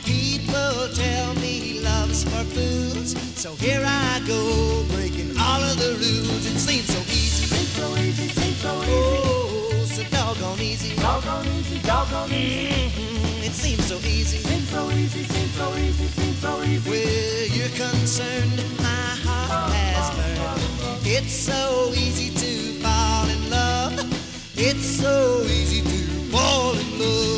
People 0.05 0.87
tell 0.93 1.33
me 1.35 1.79
love's 1.81 2.23
for 2.23 2.43
fools, 2.55 3.11
so 3.35 3.55
here 3.55 3.83
I 3.85 4.21
go 4.27 4.83
breaking 4.95 5.31
all 5.39 5.61
of 5.61 5.77
the 5.77 5.93
rules. 5.99 6.45
It 6.45 6.57
seems 6.57 6.87
so 6.87 6.99
easy, 7.11 7.45
seems 7.45 7.69
so 7.69 7.95
easy, 7.97 8.27
seems 8.29 8.57
so 8.57 8.73
easy. 8.83 8.91
Oh, 8.93 9.85
so 9.85 10.03
doggone 10.11 10.59
easy, 10.61 10.95
doggone 10.95 11.47
easy, 11.59 11.79
doggone 11.79 12.31
easy. 12.33 12.67
Mhm, 12.89 13.36
It 13.36 13.36
seems 13.57 13.85
so 13.87 13.97
easy, 13.97 14.37
seems 14.37 14.69
so 14.69 14.89
easy, 14.91 15.23
seems 15.23 15.53
so 15.53 15.75
easy, 15.75 16.07
seems 16.07 16.37
so 16.37 16.61
easy. 16.63 16.89
Where 16.89 17.45
you're 17.47 17.75
concerned, 17.75 18.57
my 18.77 19.09
heart 19.25 19.73
has 19.73 20.07
learned 20.17 21.01
it's 21.03 21.33
so 21.33 21.91
easy 21.95 22.29
to 22.29 22.79
fall 22.83 23.27
in 23.27 23.49
love. 23.49 23.93
It's 24.55 24.85
so 24.85 25.41
easy 25.45 25.81
to 25.81 26.31
fall 26.31 26.73
in 26.77 26.99
love. 26.99 27.37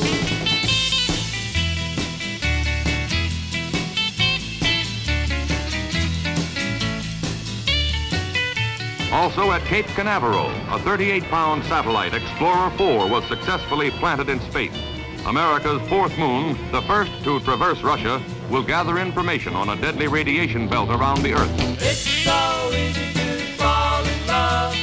Also 9.11 9.51
at 9.51 9.61
Cape 9.63 9.88
Canaveral, 9.88 10.49
a 10.74 10.80
38-pound 10.80 11.63
satellite, 11.65 12.13
Explorer 12.13 12.72
4, 12.72 13.07
was 13.07 13.24
successfully 13.26 13.89
planted 13.91 14.30
in 14.30 14.39
space. 14.41 14.89
America's 15.30 15.80
fourth 15.88 16.17
moon, 16.17 16.57
the 16.71 16.82
first 16.82 17.11
to 17.23 17.39
traverse 17.41 17.84
Russia, 17.84 18.19
will 18.49 18.63
gather 18.63 18.97
information 18.97 19.53
on 19.53 19.69
a 19.69 19.75
deadly 19.75 20.07
radiation 20.07 20.67
belt 20.67 20.89
around 20.89 21.21
the 21.21 21.32
Earth. 21.34 21.51
It's 21.80 21.99
so 21.99 22.71
easy 22.73 23.13
to 23.13 23.53
fall 23.53 24.03
in 24.03 24.25
love. 24.25 24.73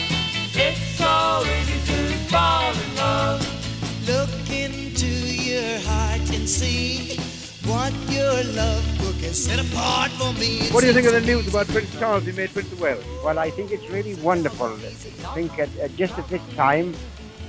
It's 0.55 0.79
so 0.97 1.43
easy 1.43 1.93
to 1.93 2.15
fall 2.31 2.73
in 2.73 2.95
love. 2.95 4.07
Look 4.07 4.31
into 4.49 5.09
your 5.09 5.81
heart 5.81 6.21
and 6.33 6.49
see 6.49 7.19
what 7.65 7.93
your 8.09 8.45
love 8.55 8.85
book 8.99 9.17
has 9.27 9.47
set 9.47 9.59
apart 9.59 10.13
for 10.13 10.33
me. 10.35 10.69
What 10.69 10.83
do 10.83 10.87
you 10.87 10.93
think 10.93 11.09
of 11.09 11.13
the 11.15 11.23
news 11.23 11.49
about 11.49 11.67
Prince 11.67 11.93
Charles 11.99 12.23
being 12.23 12.37
made 12.37 12.53
Prince 12.53 12.71
of 12.71 12.81
Wales? 12.81 13.05
Well, 13.25 13.41
I 13.41 13.51
think 13.51 13.73
it's 13.73 13.91
really 13.91 14.15
wonderful. 14.23 14.73
I 14.75 15.35
think 15.35 15.59
at, 15.59 15.77
at 15.79 15.97
just 15.97 16.17
at 16.21 16.29
this 16.29 16.43
time, 16.55 16.95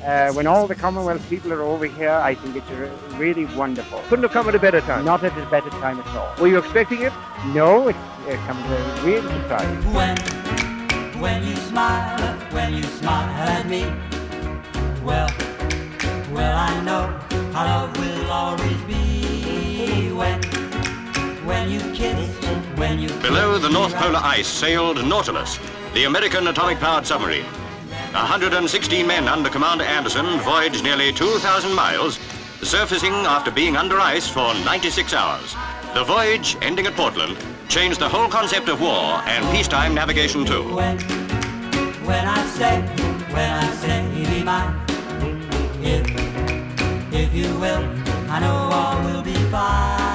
uh, 0.04 0.32
when 0.34 0.48
all 0.48 0.68
the 0.68 0.76
Commonwealth 0.76 1.28
people 1.30 1.52
are 1.52 1.62
over 1.62 1.86
here, 1.86 2.12
I 2.12 2.36
think 2.36 2.56
it's 2.56 2.70
re- 2.70 2.90
really 3.18 3.46
wonderful. 3.56 4.00
Couldn't 4.08 4.24
have 4.24 4.32
come 4.32 4.48
at 4.48 4.56
a 4.56 4.60
better 4.60 4.82
time. 4.82 5.06
Not 5.06 5.24
at 5.24 5.38
a 5.38 5.46
better 5.50 5.70
time 5.70 6.00
at 6.00 6.08
all. 6.16 6.34
Were 6.40 6.48
you 6.48 6.58
expecting 6.58 7.02
it? 7.02 7.14
No, 7.54 7.88
it's 7.88 7.98
uh, 7.98 8.38
come 8.46 8.58
as 8.58 9.00
a 9.00 9.06
real 9.06 9.24
surprise. 9.24 9.86
When, 9.86 10.18
when 11.22 11.44
you 11.48 11.56
smile, 11.56 12.38
when 12.52 12.74
you 12.74 12.84
smile 12.84 13.50
at 13.50 13.68
me, 13.68 13.84
well, 15.04 15.30
well, 16.32 16.58
I 16.58 16.84
know 16.84 17.20
our 17.56 17.66
love 17.66 17.98
will 17.98 18.32
always 18.32 18.82
be. 18.84 20.12
When, 20.12 20.42
when 21.46 21.72
you 21.72 21.80
kiss, 21.94 22.36
when 22.78 23.00
you 23.00 23.10
Below 23.22 23.58
the 23.58 23.70
North 23.70 23.96
Polar 23.96 24.20
ice 24.22 24.48
sailed 24.48 24.98
Nautilus, 25.06 25.60
the 25.94 26.06
American 26.06 26.48
atomic-powered 26.48 27.06
submarine. 27.06 27.46
116 28.14 29.06
men 29.06 29.28
under 29.28 29.50
Commander 29.50 29.84
Anderson 29.84 30.40
voyaged 30.40 30.84
nearly 30.84 31.12
2,000 31.12 31.74
miles, 31.74 32.20
surfacing 32.62 33.14
after 33.14 33.52
being 33.52 33.76
under 33.76 34.00
ice 34.00 34.28
for 34.28 34.54
96 34.66 35.14
hours. 35.14 35.56
The 35.94 36.04
voyage, 36.04 36.58
ending 36.62 36.86
at 36.88 36.94
Portland, 36.94 37.38
changed 37.70 38.00
the 38.00 38.10
whole 38.10 38.30
concept 38.30 38.70
of 38.70 38.82
war 38.82 39.22
and 39.26 39.46
peacetime 39.56 39.94
navigation 39.94 40.46
too. 40.46 40.76
when, 40.76 40.98
when 42.06 42.28
I 42.28 42.46
say, 42.48 42.82
when 43.34 43.52
I 43.52 43.72
say, 43.76 44.18
be 44.38 44.44
mine. 44.44 44.74
If, 45.82 46.08
if 47.14 47.34
you 47.34 47.54
will, 47.60 47.84
I 48.30 48.40
know 48.40 48.70
all 48.72 49.04
will 49.04 49.24
be 49.24 49.34
fine. 49.52 50.07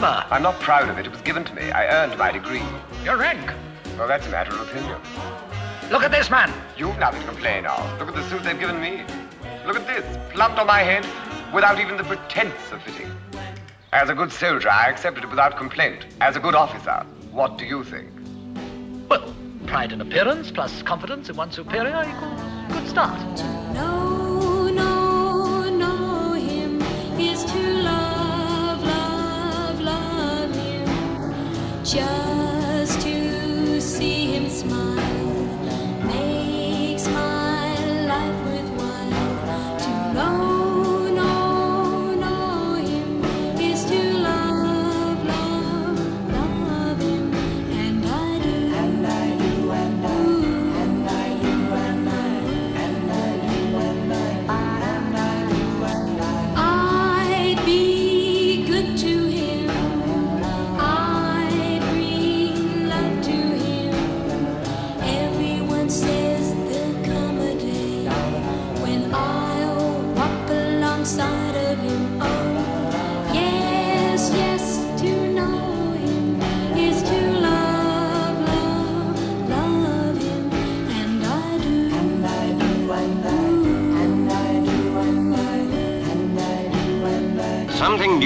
Number? 0.00 0.24
I'm 0.30 0.42
not 0.42 0.60
proud 0.60 0.88
of 0.88 0.98
it. 0.98 1.06
It 1.06 1.12
was 1.12 1.20
given 1.22 1.44
to 1.44 1.54
me. 1.54 1.70
I 1.72 1.86
earned 1.88 2.16
my 2.18 2.30
degree. 2.30 2.62
Your 3.04 3.16
rank? 3.16 3.50
Well, 3.98 4.06
that's 4.06 4.26
a 4.26 4.30
matter 4.30 4.52
of 4.52 4.60
opinion. 4.68 5.00
Look 5.90 6.04
at 6.04 6.12
this 6.12 6.30
man. 6.30 6.52
You've 6.76 6.98
nothing 6.98 7.20
to 7.22 7.26
complain 7.26 7.66
of. 7.66 7.98
Look 7.98 8.08
at 8.08 8.14
the 8.14 8.22
suit 8.28 8.44
they've 8.44 8.58
given 8.58 8.80
me. 8.80 9.02
Look 9.66 9.76
at 9.76 9.86
this, 9.86 10.04
plumped 10.32 10.58
on 10.58 10.66
my 10.66 10.80
head 10.80 11.04
without 11.52 11.80
even 11.80 11.96
the 11.96 12.04
pretense 12.04 12.72
of 12.72 12.82
fitting. 12.82 13.10
As 13.92 14.08
a 14.08 14.14
good 14.14 14.30
soldier, 14.30 14.70
I 14.70 14.88
accepted 14.88 15.24
it 15.24 15.30
without 15.30 15.56
complaint. 15.56 16.06
As 16.20 16.36
a 16.36 16.40
good 16.40 16.54
officer, 16.54 17.04
what 17.32 17.58
do 17.58 17.64
you 17.64 17.82
think? 17.82 18.08
Well, 19.08 19.34
pride 19.66 19.92
in 19.92 20.00
appearance 20.00 20.50
plus 20.50 20.82
confidence 20.82 21.28
in 21.28 21.36
one's 21.36 21.56
superior 21.56 22.04
equals 22.08 22.40
good 22.72 22.88
start. 22.88 23.18
No, 23.74 24.68
no, 24.68 25.68
know 25.70 26.32
him 26.34 26.80
is 27.18 27.44
to 27.44 27.87
Just 31.84 33.00
to 33.02 33.80
see 33.80 34.26
him 34.34 34.50
smile 34.50 35.17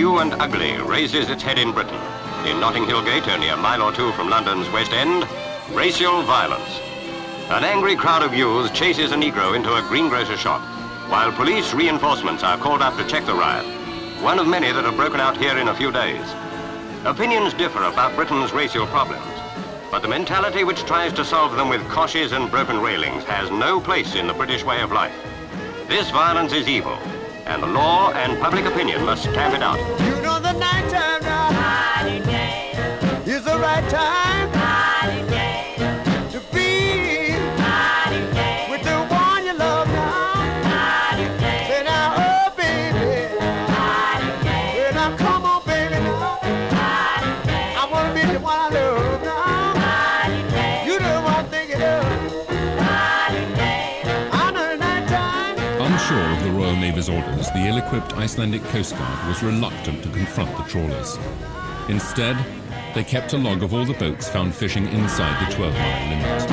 new 0.03 0.19
and 0.19 0.35
ugly 0.43 0.77
raises 0.79 1.31
its 1.31 1.45
head 1.45 1.61
in 1.61 1.71
Britain. 1.71 2.01
In 2.45 2.59
Notting 2.59 2.87
Hill 2.87 3.05
Gate, 3.05 3.29
only 3.29 3.47
a 3.51 3.57
mile 3.57 3.83
or 3.83 3.93
two 3.93 4.11
from 4.15 4.29
London's 4.29 4.69
West 4.71 4.91
End, 4.91 5.25
racial 5.71 6.23
violence. 6.23 6.81
An 7.51 7.63
angry 7.63 7.95
crowd 7.95 8.25
of 8.25 8.35
youths 8.35 8.77
chases 8.77 9.13
a 9.13 9.15
Negro 9.15 9.55
into 9.55 9.77
a 9.77 9.83
greengrocer 9.83 10.37
shop, 10.37 10.61
while 11.09 11.31
police 11.31 11.73
reinforcements 11.73 12.43
are 12.43 12.59
called 12.59 12.83
up 12.83 12.97
to 12.97 13.07
check 13.07 13.25
the 13.27 13.33
riot, 13.33 13.65
one 14.25 14.41
of 14.41 14.49
many 14.49 14.73
that 14.73 14.85
have 14.85 14.97
broken 14.97 15.21
out 15.21 15.37
here 15.37 15.57
in 15.57 15.69
a 15.69 15.77
few 15.77 15.93
days. 15.93 16.27
Opinions 17.05 17.55
differ 17.55 17.85
about 17.85 18.17
Britain's 18.17 18.53
racial 18.53 18.89
problems, 18.89 19.23
but 19.93 20.03
the 20.03 20.09
mentality 20.09 20.65
which 20.65 20.83
tries 20.83 21.13
to 21.13 21.25
solve 21.25 21.55
them 21.55 21.69
with 21.69 21.89
coshes 21.89 22.33
and 22.33 22.51
broken 22.51 22.81
railings 22.81 23.23
has 23.23 23.53
no 23.53 23.79
place 23.79 24.17
in 24.17 24.27
the 24.27 24.35
British 24.35 24.65
way 24.65 24.81
of 24.81 24.91
life. 24.91 25.15
This 25.87 26.11
violence 26.11 26.53
is 26.53 26.67
evil, 26.67 26.99
and 27.47 27.63
the 27.63 27.67
law 27.67 28.13
and 28.13 28.39
public 28.41 28.65
opinion 28.65 29.05
must 29.05 29.23
stamp 29.23 29.55
it 29.55 29.63
out. 29.63 29.79
You 30.01 30.23
know 30.23 30.39
the 30.41 30.53
night 30.53 30.89
time 30.91 31.23
now 31.23 31.43
is 33.27 33.45
the 33.45 33.59
right 33.59 33.89
time 33.91 34.62
orders, 57.29 57.51
the 57.51 57.67
ill-equipped 57.67 58.15
Icelandic 58.15 58.63
Coast 58.65 58.97
Guard 58.97 59.29
was 59.29 59.43
reluctant 59.43 60.03
to 60.03 60.09
confront 60.11 60.57
the 60.57 60.65
trawlers. 60.65 61.19
Instead, 61.89 62.37
they 62.95 63.05
kept 63.05 63.33
a 63.33 63.39
log 63.39 63.63
of 63.63 63.75
all 63.75 63.85
the 63.85 63.95
boats 63.95 64.29
found 64.29 64.55
fishing 64.55 64.87
inside 64.89 65.47
the 65.47 65.55
12-mile 65.55 66.11
limit. 66.11 66.53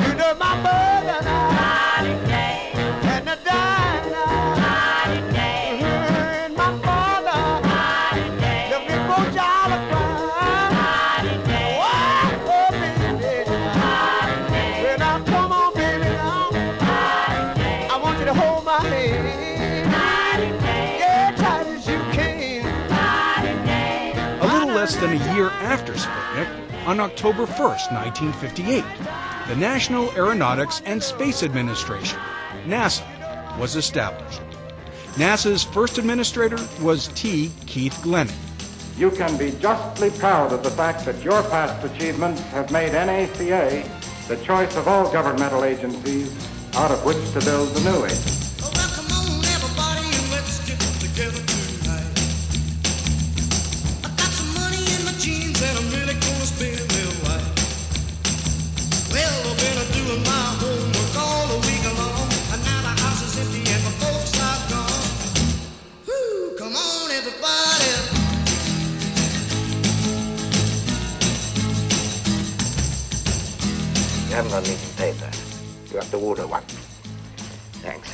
Than 25.10 25.22
a 25.22 25.34
year 25.34 25.50
after 25.50 25.92
Sputnik, 25.94 26.86
on 26.86 27.00
October 27.00 27.44
1, 27.44 27.48
1958, 27.58 28.84
the 29.48 29.56
National 29.56 30.08
Aeronautics 30.12 30.82
and 30.86 31.02
Space 31.02 31.42
Administration, 31.42 32.16
NASA, 32.64 33.02
was 33.58 33.74
established. 33.74 34.40
NASA's 35.14 35.64
first 35.64 35.98
administrator 35.98 36.58
was 36.80 37.08
T. 37.08 37.50
Keith 37.66 37.98
Glennan. 38.04 38.32
You 38.96 39.10
can 39.10 39.36
be 39.36 39.50
justly 39.58 40.10
proud 40.10 40.52
of 40.52 40.62
the 40.62 40.70
fact 40.70 41.04
that 41.06 41.20
your 41.24 41.42
past 41.42 41.84
achievements 41.84 42.40
have 42.42 42.70
made 42.70 42.92
NACA 42.92 43.84
the 44.28 44.36
choice 44.44 44.76
of 44.76 44.86
all 44.86 45.10
governmental 45.10 45.64
agencies 45.64 46.32
out 46.76 46.92
of 46.92 47.04
which 47.04 47.18
to 47.32 47.40
build 47.44 47.70
the 47.70 47.80
new 47.80 48.04
agency. 48.04 48.49
You 76.10 76.18
have 76.18 76.22
to 76.22 76.26
order 76.26 76.46
one. 76.48 76.64
Thanks. 77.86 78.10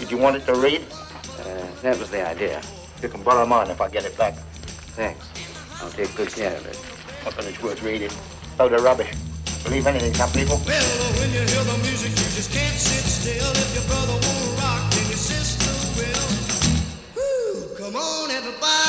Did 0.00 0.10
you 0.10 0.18
want 0.18 0.34
it 0.34 0.44
to 0.46 0.54
read? 0.56 0.82
Uh, 1.38 1.66
that 1.82 1.96
was 1.96 2.10
the 2.10 2.26
idea. 2.26 2.60
You 3.00 3.08
can 3.08 3.22
borrow 3.22 3.46
mine 3.46 3.70
if 3.70 3.80
I 3.80 3.88
get 3.88 4.04
it 4.04 4.18
back. 4.18 4.34
Thanks. 4.98 5.24
I'll 5.80 5.90
take 5.90 6.12
good 6.16 6.30
care 6.30 6.56
of 6.56 6.66
it. 6.66 6.76
Not 7.24 7.36
that 7.36 7.44
it's 7.44 7.62
worth 7.62 7.80
reading. 7.84 8.10
Load 8.58 8.72
of 8.72 8.82
rubbish. 8.82 9.14
Believe 9.62 9.86
anything, 9.86 10.14
some 10.14 10.32
people. 10.32 10.60
Well, 10.66 11.12
when 11.20 11.30
you 11.30 11.46
hear 11.46 11.62
the 11.62 11.78
music, 11.86 12.10
you 12.10 12.28
just 12.34 12.50
can't 12.50 12.76
sit 12.76 13.04
still. 13.04 13.52
If 13.52 13.74
your 13.74 13.84
brother 13.84 14.18
won't 14.18 14.58
rock, 14.58 14.90
then 14.90 15.06
your 15.06 15.16
sister 15.16 15.70
will. 15.94 16.26
Whew, 17.14 17.76
come 17.76 17.94
on, 17.94 18.30
everybody. 18.32 18.81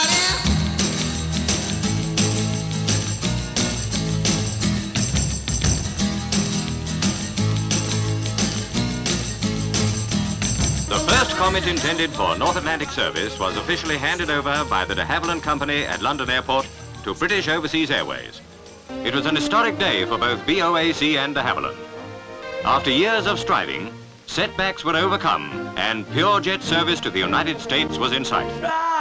The 11.33 11.39
first 11.39 11.51
comet 11.51 11.67
intended 11.67 12.11
for 12.11 12.37
North 12.37 12.57
Atlantic 12.57 12.91
service 12.91 13.39
was 13.39 13.57
officially 13.57 13.97
handed 13.97 14.29
over 14.29 14.63
by 14.69 14.85
the 14.85 14.93
de 14.93 15.03
Havilland 15.03 15.41
Company 15.41 15.83
at 15.83 15.99
London 15.99 16.29
Airport 16.29 16.67
to 17.03 17.15
British 17.15 17.47
Overseas 17.47 17.89
Airways. 17.89 18.39
It 19.03 19.15
was 19.15 19.25
an 19.25 19.35
historic 19.35 19.79
day 19.79 20.05
for 20.05 20.19
both 20.19 20.45
BOAC 20.45 21.17
and 21.17 21.33
de 21.33 21.41
Havilland. 21.41 21.75
After 22.63 22.91
years 22.91 23.25
of 23.25 23.39
striving, 23.39 23.91
setbacks 24.27 24.85
were 24.85 24.95
overcome 24.95 25.73
and 25.75 26.07
pure 26.11 26.39
jet 26.39 26.61
service 26.61 26.99
to 26.99 27.09
the 27.09 27.19
United 27.19 27.59
States 27.59 27.97
was 27.97 28.11
in 28.11 28.23
sight. 28.23 28.92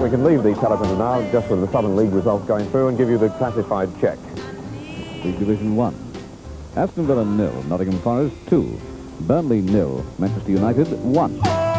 We 0.00 0.08
can 0.08 0.24
leave 0.24 0.42
the 0.42 0.52
teleprompter 0.54 0.96
now, 0.96 1.20
just 1.30 1.50
with 1.50 1.60
the 1.60 1.70
Southern 1.70 1.94
League 1.94 2.12
results 2.12 2.46
going 2.46 2.66
through, 2.70 2.88
and 2.88 2.96
give 2.96 3.10
you 3.10 3.18
the 3.18 3.28
classified 3.30 3.88
check. 4.00 4.18
League 5.22 5.38
Division 5.38 5.76
1. 5.76 5.94
Aston 6.76 7.06
Villa 7.06 7.24
nil, 7.24 7.52
Nottingham 7.64 7.98
Forest 8.00 8.34
2. 8.48 8.80
Burnley 9.20 9.60
nil, 9.60 10.04
Manchester 10.18 10.52
United 10.52 10.88
1. 10.88 11.69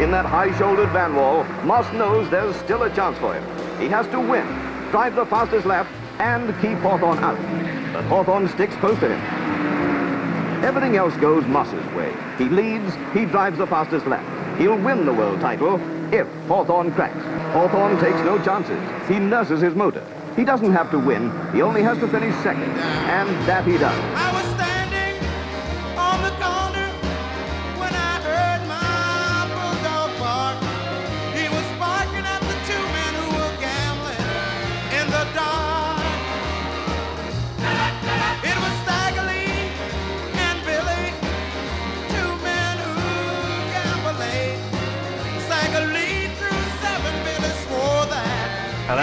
In 0.00 0.10
that 0.12 0.24
high-shouldered 0.24 0.88
Vanwall, 0.88 1.44
Moss 1.62 1.92
knows 1.92 2.30
there's 2.30 2.56
still 2.56 2.84
a 2.84 2.94
chance 2.96 3.18
for 3.18 3.34
him. 3.34 3.44
He 3.78 3.86
has 3.88 4.06
to 4.08 4.18
win, 4.18 4.46
drive 4.90 5.14
the 5.14 5.26
fastest 5.26 5.66
lap, 5.66 5.86
and 6.18 6.48
keep 6.62 6.78
Hawthorn 6.78 7.18
out. 7.18 7.36
But 7.92 8.04
Hawthorn 8.04 8.48
sticks 8.48 8.74
close 8.76 8.98
to 9.00 9.14
him. 9.14 10.64
Everything 10.64 10.96
else 10.96 11.14
goes 11.18 11.44
Moss's 11.44 11.84
way. 11.92 12.14
He 12.38 12.44
leads, 12.44 12.94
he 13.12 13.26
drives 13.26 13.58
the 13.58 13.66
fastest 13.66 14.06
lap. 14.06 14.24
He'll 14.58 14.78
win 14.78 15.04
the 15.04 15.12
world 15.12 15.38
title 15.42 15.74
if 16.14 16.26
Hawthorn 16.48 16.92
cracks. 16.92 17.22
Hawthorn 17.52 18.00
takes 18.00 18.20
no 18.20 18.42
chances. 18.42 18.80
He 19.06 19.18
nurses 19.18 19.60
his 19.60 19.74
motor. 19.74 20.02
He 20.34 20.44
doesn't 20.44 20.72
have 20.72 20.90
to 20.92 20.98
win. 20.98 21.30
He 21.52 21.60
only 21.60 21.82
has 21.82 21.98
to 21.98 22.08
finish 22.08 22.34
second. 22.36 22.70
And 22.70 23.28
that 23.46 23.66
he 23.66 23.76
does. 23.76 24.29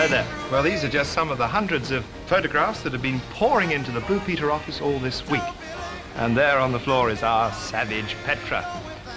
That. 0.09 0.25
Hello 0.25 0.41
there. 0.41 0.51
Well, 0.51 0.63
these 0.63 0.83
are 0.83 0.89
just 0.89 1.13
some 1.13 1.29
of 1.29 1.37
the 1.37 1.47
hundreds 1.47 1.91
of 1.91 2.05
photographs 2.25 2.81
that 2.81 2.93
have 2.93 3.01
been 3.01 3.19
pouring 3.31 3.71
into 3.71 3.91
the 3.91 4.01
Blue 4.01 4.19
Peter 4.21 4.51
office 4.51 4.81
all 4.81 4.99
this 4.99 5.27
week. 5.27 5.43
And 6.15 6.35
there 6.35 6.59
on 6.59 6.71
the 6.71 6.79
floor 6.79 7.09
is 7.09 7.23
our 7.23 7.51
savage 7.53 8.15
Petra. 8.23 8.65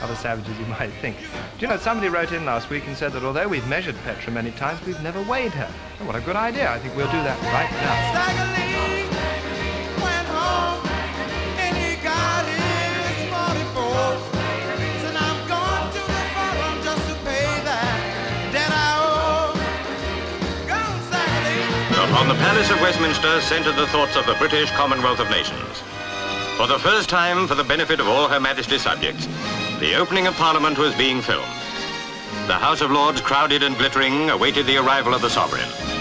Other 0.02 0.14
savages 0.14 0.58
you 0.58 0.66
might 0.66 0.90
think. 1.00 1.16
Do 1.58 1.66
you 1.66 1.68
know, 1.68 1.76
somebody 1.76 2.08
wrote 2.08 2.32
in 2.32 2.44
last 2.44 2.70
week 2.70 2.86
and 2.86 2.96
said 2.96 3.12
that 3.12 3.22
although 3.22 3.48
we've 3.48 3.66
measured 3.68 3.96
Petra 4.04 4.32
many 4.32 4.50
times, 4.52 4.84
we've 4.86 5.02
never 5.02 5.22
weighed 5.22 5.52
her. 5.52 5.70
Oh, 6.00 6.06
what 6.06 6.16
a 6.16 6.20
good 6.20 6.36
idea. 6.36 6.70
I 6.70 6.78
think 6.78 6.96
we'll 6.96 7.10
do 7.10 7.22
that 7.22 7.38
right 7.52 7.70
now. 8.46 8.50
Upon 22.10 22.26
the 22.26 22.34
Palace 22.34 22.68
of 22.70 22.80
Westminster 22.80 23.40
centered 23.40 23.76
the 23.76 23.86
thoughts 23.86 24.16
of 24.16 24.26
the 24.26 24.34
British 24.34 24.68
Commonwealth 24.72 25.20
of 25.20 25.30
Nations. 25.30 25.80
For 26.56 26.66
the 26.66 26.76
first 26.80 27.08
time, 27.08 27.46
for 27.46 27.54
the 27.54 27.62
benefit 27.62 28.00
of 28.00 28.08
all 28.08 28.26
Her 28.26 28.40
Majesty's 28.40 28.82
subjects, 28.82 29.28
the 29.78 29.94
opening 29.94 30.26
of 30.26 30.34
Parliament 30.34 30.76
was 30.76 30.92
being 30.96 31.22
filmed. 31.22 31.46
The 32.48 32.58
House 32.58 32.80
of 32.80 32.90
Lords, 32.90 33.20
crowded 33.20 33.62
and 33.62 33.78
glittering, 33.78 34.28
awaited 34.28 34.66
the 34.66 34.78
arrival 34.78 35.14
of 35.14 35.22
the 35.22 35.30
sovereign. 35.30 35.99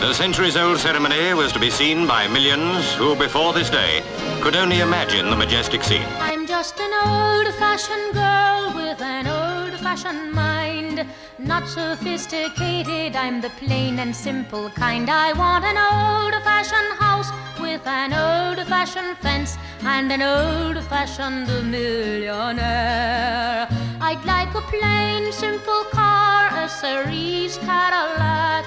The 0.00 0.12
centuries-old 0.12 0.78
ceremony 0.78 1.34
was 1.34 1.52
to 1.52 1.58
be 1.58 1.70
seen 1.70 2.06
by 2.06 2.28
millions 2.28 2.92
who, 2.94 3.14
before 3.16 3.52
this 3.52 3.70
day, 3.70 4.02
could 4.42 4.54
only 4.54 4.80
imagine 4.80 5.30
the 5.30 5.36
majestic 5.36 5.82
scene. 5.82 6.06
I'm 6.18 6.46
just 6.46 6.78
an 6.78 6.92
old-fashioned 7.06 8.12
girl 8.12 8.72
with 8.74 9.00
an 9.00 9.26
old-fashioned 9.26 10.32
mind. 10.32 11.06
Not 11.38 11.66
sophisticated, 11.66 13.16
I'm 13.16 13.40
the 13.40 13.50
plain 13.50 13.98
and 13.98 14.14
simple 14.14 14.68
kind. 14.70 15.08
I 15.08 15.32
want 15.32 15.64
an 15.64 15.78
old-fashioned 15.78 16.98
house 16.98 17.30
with 17.58 17.86
an 17.86 18.12
old-fashioned 18.12 19.16
fence 19.18 19.56
and 19.82 20.12
an 20.12 20.22
old-fashioned 20.22 21.46
millionaire. 21.70 23.68
I'd 24.00 24.24
like 24.26 24.54
a 24.54 24.60
plain, 24.60 25.32
simple 25.32 25.84
car, 25.92 26.50
a 26.52 26.68
Cerise 26.68 27.56
Cadillac. 27.58 28.66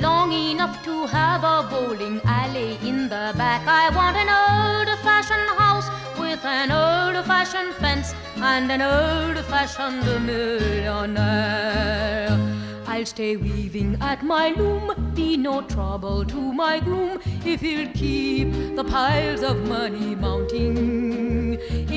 Long 0.00 0.32
enough 0.32 0.82
to 0.84 1.06
have 1.06 1.44
a 1.44 1.62
bowling 1.70 2.20
alley 2.24 2.78
in 2.82 3.08
the 3.08 3.32
back. 3.36 3.66
I 3.66 3.90
want 3.94 4.16
an 4.16 4.28
old 4.28 4.88
fashioned 5.00 5.50
house 5.58 5.88
with 6.18 6.44
an 6.44 6.70
old 6.70 7.24
fashioned 7.24 7.74
fence 7.74 8.14
and 8.36 8.70
an 8.70 8.82
old 8.82 9.38
fashioned 9.46 10.04
millionaire. 10.26 11.86
I'll 12.86 13.06
stay 13.06 13.36
weaving 13.36 13.96
at 14.00 14.22
my 14.24 14.50
loom, 14.50 14.92
be 15.14 15.36
no 15.36 15.60
trouble 15.62 16.24
to 16.24 16.52
my 16.52 16.80
groom 16.80 17.20
if 17.44 17.60
he'll 17.60 17.92
keep 17.92 18.52
the 18.74 18.84
piles 18.84 19.42
of 19.42 19.68
money 19.68 20.14
mounting. 20.14 21.05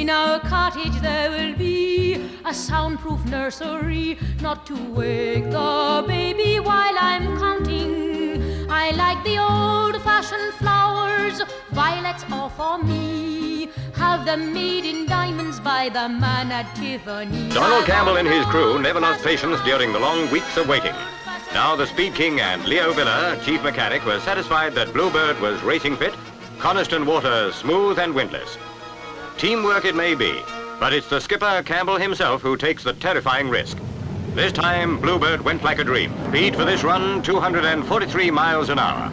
In 0.09 0.15
our 0.15 0.39
cottage 0.39 0.99
there 1.01 1.29
will 1.29 1.55
be 1.55 2.15
a 2.43 2.51
soundproof 2.51 3.23
nursery, 3.25 4.17
not 4.41 4.65
to 4.65 4.73
wake 4.91 5.51
the 5.51 6.03
baby 6.07 6.59
while 6.59 6.97
I'm 6.97 7.37
counting. 7.37 8.67
I 8.71 8.89
like 8.89 9.23
the 9.23 9.37
old 9.37 10.01
fashioned 10.01 10.55
flowers, 10.55 11.43
violets 11.69 12.23
are 12.31 12.49
for 12.49 12.83
me. 12.83 13.69
Have 13.93 14.25
them 14.25 14.51
made 14.51 14.83
in 14.83 15.05
diamonds 15.05 15.59
by 15.59 15.89
the 15.89 16.09
man 16.09 16.51
at 16.51 16.75
Tiffany. 16.75 17.49
Donald 17.49 17.85
Campbell 17.85 18.17
and 18.17 18.27
his 18.27 18.45
crew 18.45 18.81
never 18.81 18.99
lost 18.99 19.23
patience 19.23 19.61
during 19.61 19.93
the 19.93 19.99
long 19.99 20.31
weeks 20.31 20.57
of 20.57 20.67
waiting. 20.67 20.95
Now 21.53 21.75
the 21.75 21.85
Speed 21.85 22.15
King 22.15 22.41
and 22.41 22.65
Leo 22.65 22.93
Villa, 22.93 23.39
chief 23.45 23.61
mechanic, 23.61 24.03
were 24.07 24.19
satisfied 24.21 24.73
that 24.73 24.91
Bluebird 24.91 25.39
was 25.39 25.61
racing 25.61 25.97
fit, 25.97 26.15
Coniston 26.57 27.05
Water 27.05 27.51
smooth 27.51 27.99
and 27.99 28.15
windless. 28.15 28.57
Teamwork 29.39 29.85
it 29.85 29.95
may 29.95 30.15
be, 30.15 30.43
but 30.81 30.91
it's 30.91 31.07
the 31.07 31.21
skipper 31.21 31.63
Campbell 31.65 31.95
himself 31.97 32.41
who 32.41 32.57
takes 32.57 32.83
the 32.83 32.91
terrifying 32.91 33.47
risk. 33.47 33.77
This 34.35 34.51
time, 34.51 34.99
Bluebird 34.99 35.39
went 35.39 35.63
like 35.63 35.79
a 35.79 35.83
dream. 35.85 36.13
Speed 36.27 36.57
for 36.57 36.65
this 36.65 36.83
run, 36.83 37.21
243 37.21 38.31
miles 38.31 38.67
an 38.67 38.79
hour. 38.79 39.09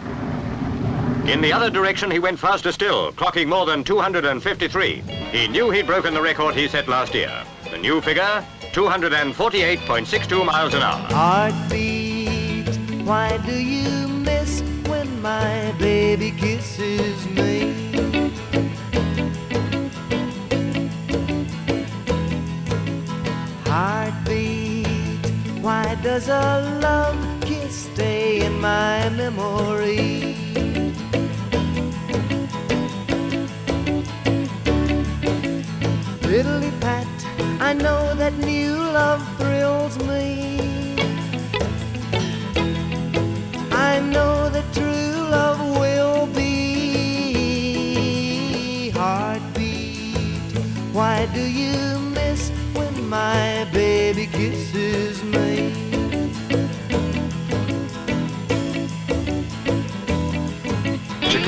In 1.29 1.39
the 1.39 1.53
other 1.53 1.69
direction, 1.69 2.11
he 2.11 2.19
went 2.19 2.37
faster 2.37 2.73
still, 2.73 3.13
clocking 3.13 3.47
more 3.47 3.65
than 3.65 3.85
253. 3.85 4.95
He 5.31 5.47
knew 5.47 5.69
he'd 5.69 5.87
broken 5.87 6.13
the 6.13 6.21
record 6.21 6.55
he 6.55 6.67
set 6.67 6.89
last 6.89 7.13
year. 7.13 7.31
The 7.71 7.77
new 7.77 8.01
figure, 8.01 8.43
248.62 8.73 10.45
miles 10.45 10.73
an 10.73 10.81
hour. 10.81 11.07
Heartbeat, 11.09 12.67
why 13.05 13.37
do 13.45 13.55
you 13.57 14.09
miss 14.09 14.61
when 14.87 15.21
my 15.21 15.73
baby 15.79 16.31
kisses 16.31 17.25
me? 17.29 17.96
Does 26.07 26.29
a 26.29 26.79
love 26.81 27.19
kiss 27.41 27.89
stay 27.91 28.45
in 28.45 28.61
my 28.61 29.09
memory? 29.09 30.26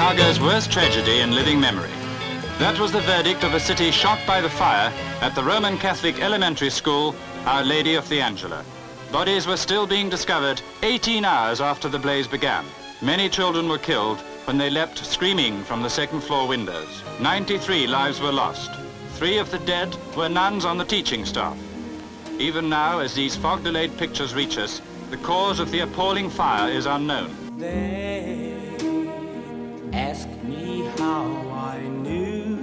Chicago's 0.10 0.40
worst 0.40 0.72
tragedy 0.72 1.20
in 1.20 1.36
living 1.36 1.60
memory. 1.60 1.92
That 2.58 2.80
was 2.80 2.92
the 2.92 3.02
verdict 3.02 3.44
of 3.44 3.54
a 3.54 3.60
city 3.60 3.92
shocked 3.92 4.26
by 4.26 4.42
the 4.42 4.50
fire 4.50 4.92
at 5.22 5.36
the 5.36 5.44
Roman 5.44 5.78
Catholic 5.78 6.20
Elementary 6.20 6.72
School, 6.72 7.16
Our 7.46 7.64
Lady 7.64 7.94
of 7.94 8.10
the 8.10 8.18
Angels. 8.18 8.66
Bodies 9.12 9.46
were 9.46 9.56
still 9.56 9.86
being 9.86 10.10
discovered 10.10 10.64
18 10.82 11.24
hours 11.26 11.62
after 11.62 11.88
the 11.88 12.00
blaze 12.00 12.26
began. 12.26 12.66
Many 13.04 13.30
children 13.30 13.70
were 13.70 13.78
killed 13.78 14.18
when 14.46 14.58
they 14.58 14.72
leapt 14.72 14.98
screaming 14.98 15.64
from 15.64 15.84
the 15.84 15.92
second 15.92 16.22
floor 16.22 16.48
windows. 16.48 17.04
93 17.22 17.86
lives 17.86 18.20
were 18.20 18.32
lost. 18.32 18.72
Three 19.14 19.38
of 19.38 19.52
the 19.52 19.60
dead 19.60 19.96
were 20.18 20.28
nuns 20.28 20.66
on 20.66 20.80
the 20.80 20.86
teaching 20.86 21.24
staff. 21.24 21.56
Even 22.40 22.68
now, 22.68 22.98
as 22.98 23.14
these 23.14 23.36
fog-delayed 23.36 23.96
pictures 24.00 24.34
reach 24.34 24.58
us, 24.58 24.82
the 25.12 25.18
cause 25.18 25.60
of 25.60 25.70
the 25.70 25.82
appalling 25.82 26.32
fire 26.32 26.72
is 26.72 26.88
unknown. 26.88 27.30
Ask 29.94 30.28
me 30.44 30.84
how 30.98 31.26
I 31.52 31.80
knew 31.88 32.56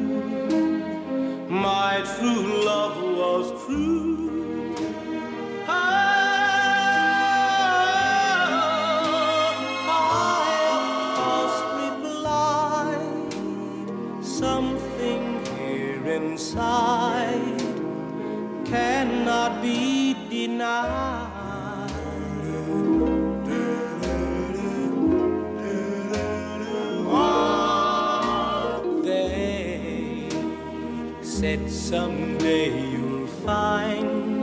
my 1.48 2.02
true 2.18 2.64
love 2.64 2.96
was 3.16 3.64
true. 3.64 4.74
I, 5.68 6.02
something 14.22 15.44
here 15.56 16.06
inside 16.06 17.60
cannot 18.64 19.62
be 19.62 20.14
denied. 20.28 21.25
Someday 31.86 32.66
you'll 32.90 33.28
find 33.46 34.42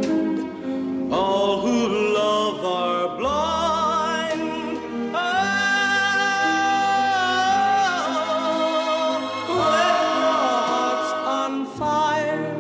all 1.12 1.60
who 1.60 1.78
love 2.16 2.64
are 2.64 3.18
blind. 3.18 4.42
Oh, 5.14 5.50
when 9.60 9.96
your 10.22 10.38
heart's 10.72 11.12
on 11.42 11.54
fire, 11.82 12.56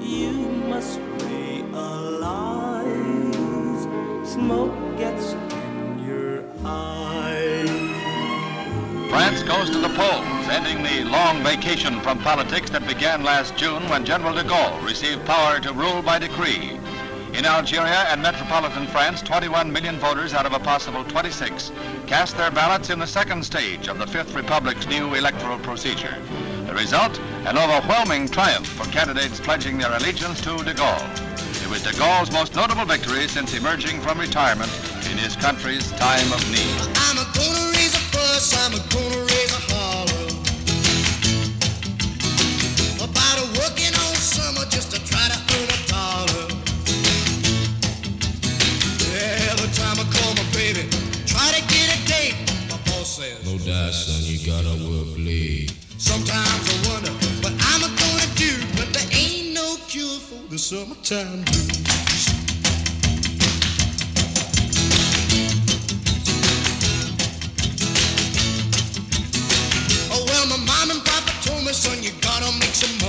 you 0.00 0.30
must 0.72 1.00
realize 1.26 2.22
smoke 4.32 4.76
gets 4.96 5.26
in 5.32 5.76
your 6.06 6.34
eyes. 6.64 7.68
France 9.10 9.42
goes 9.42 9.68
to 9.70 9.78
the 9.78 9.92
polls, 9.98 10.35
ending 10.56 10.82
the 10.82 11.04
long 11.10 11.42
vacation 11.42 12.00
from 12.00 12.18
politics 12.20 12.70
that 12.70 12.88
began 12.88 13.22
last 13.22 13.54
June 13.58 13.86
when 13.90 14.06
General 14.06 14.34
de 14.34 14.42
Gaulle 14.42 14.82
received 14.82 15.22
power 15.26 15.60
to 15.60 15.70
rule 15.74 16.00
by 16.00 16.18
decree. 16.18 16.80
In 17.34 17.44
Algeria 17.44 18.06
and 18.08 18.22
metropolitan 18.22 18.86
France, 18.86 19.20
21 19.20 19.70
million 19.70 19.98
voters 19.98 20.32
out 20.32 20.46
of 20.46 20.54
a 20.54 20.58
possible 20.58 21.04
26 21.04 21.72
cast 22.06 22.38
their 22.38 22.50
ballots 22.50 22.88
in 22.88 22.98
the 22.98 23.06
second 23.06 23.44
stage 23.44 23.86
of 23.86 23.98
the 23.98 24.06
Fifth 24.06 24.34
Republic's 24.34 24.86
new 24.86 25.12
electoral 25.12 25.58
procedure. 25.58 26.16
The 26.66 26.72
result, 26.72 27.20
an 27.44 27.58
overwhelming 27.58 28.26
triumph 28.26 28.66
for 28.66 28.90
candidates 28.90 29.38
pledging 29.38 29.76
their 29.76 29.92
allegiance 29.92 30.40
to 30.40 30.56
de 30.64 30.72
Gaulle. 30.72 31.62
It 31.62 31.68
was 31.68 31.82
de 31.82 31.92
Gaulle's 31.98 32.32
most 32.32 32.54
notable 32.54 32.86
victory 32.86 33.28
since 33.28 33.52
emerging 33.52 34.00
from 34.00 34.18
retirement 34.18 34.72
in 35.10 35.18
his 35.18 35.36
country's 35.36 35.92
time 35.92 36.32
of 36.32 36.40
need. 36.50 36.96
Says. 53.16 53.44
No 53.46 53.56
die, 53.56 53.90
son, 53.92 54.20
you 54.28 54.36
gotta 54.44 54.76
work 54.84 55.16
late. 55.16 55.72
Sometimes 55.96 56.64
I 56.68 56.76
wonder 56.88 57.12
what 57.40 57.54
I'm 57.72 57.80
gonna 57.80 58.28
do, 58.36 58.52
but 58.76 58.92
there 58.92 59.08
ain't 59.10 59.54
no 59.54 59.76
cure 59.88 60.20
for 60.20 60.42
the 60.50 60.58
summertime 60.58 61.40
blues. 61.44 62.28
Oh 70.12 70.22
well, 70.28 70.46
my 70.52 70.58
mom 70.68 70.90
and 70.90 71.02
papa 71.02 71.32
told 71.40 71.64
me, 71.64 71.72
son, 71.72 72.02
you 72.02 72.12
gotta 72.20 72.52
make 72.60 72.74
some 72.74 72.92
money. 72.98 73.05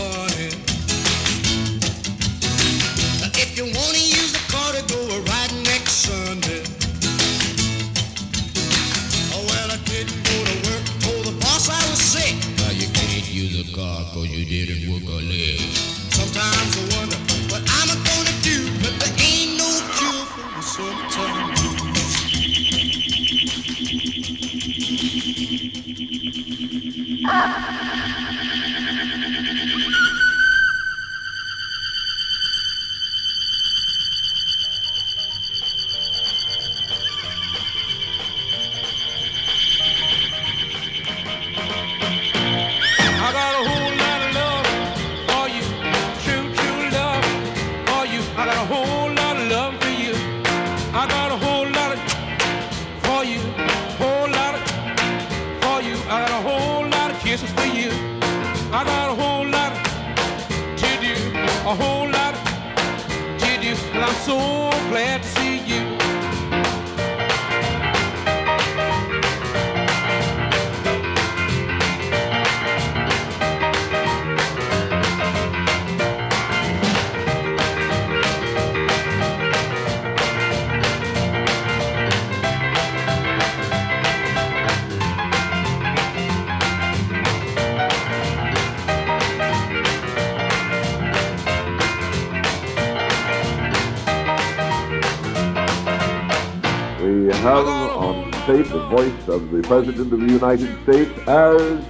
Voice 98.89 99.27
of 99.27 99.51
the 99.51 99.61
President 99.63 100.13
of 100.13 100.19
the 100.19 100.33
United 100.33 100.81
States 100.83 101.11
as 101.27 101.83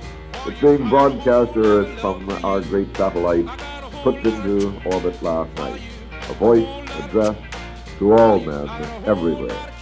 it's 0.45 0.61
being 0.61 0.89
broadcast 0.89 1.53
from 1.99 2.29
our 2.43 2.61
great 2.61 2.95
satellite 2.97 3.45
put 4.03 4.15
into 4.25 4.73
orbit 4.85 5.21
last 5.21 5.55
night. 5.57 5.81
A 6.29 6.33
voice 6.33 6.67
addressed 6.99 7.41
to 7.99 8.13
all 8.13 8.39
men 8.39 8.67
everywhere. 9.05 9.76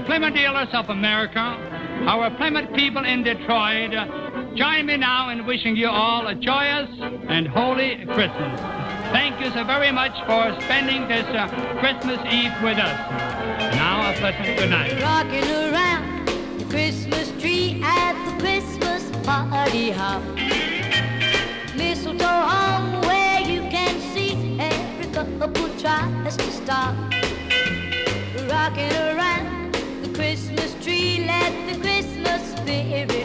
The 0.00 0.06
Plymouth 0.06 0.34
dealers 0.34 0.68
of 0.72 0.88
America, 0.88 1.38
our 2.08 2.30
Plymouth 2.36 2.72
people 2.74 3.04
in 3.04 3.22
Detroit, 3.22 3.90
join 4.56 4.86
me 4.86 4.96
now 4.96 5.28
in 5.28 5.44
wishing 5.44 5.76
you 5.76 5.88
all 5.88 6.26
a 6.26 6.34
joyous 6.34 6.88
and 7.28 7.46
holy 7.46 7.96
Christmas. 8.06 8.60
Thank 9.12 9.40
you 9.40 9.50
so 9.50 9.62
very 9.64 9.92
much 9.92 10.12
for 10.24 10.58
spending 10.62 11.06
this 11.06 11.26
uh, 11.26 11.48
Christmas 11.80 12.18
Eve 12.32 12.52
with 12.62 12.78
us. 12.78 12.96
Now 13.76 14.10
a 14.10 14.14
pleasant 14.16 14.58
good 14.58 14.70
night. 14.70 15.02
Rocking 15.02 15.44
around 15.44 16.26
the 16.58 16.64
Christmas 16.70 17.30
tree 17.38 17.82
at 17.84 18.14
the 18.24 18.40
Christmas 18.40 19.04
party 19.26 19.90
hop. 19.90 20.22
Mistletoe 21.76 22.24
hung 22.24 23.02
where 23.02 23.40
you 23.42 23.60
can 23.68 24.00
see 24.14 24.58
every 24.58 25.12
couple 25.12 25.68
tries 25.78 26.36
to 26.38 26.50
stop. 26.52 26.99
Christmas 30.30 30.72
tree, 30.84 31.24
let 31.26 31.52
the 31.66 31.80
Christmas 31.80 32.52
spirit 32.52 33.19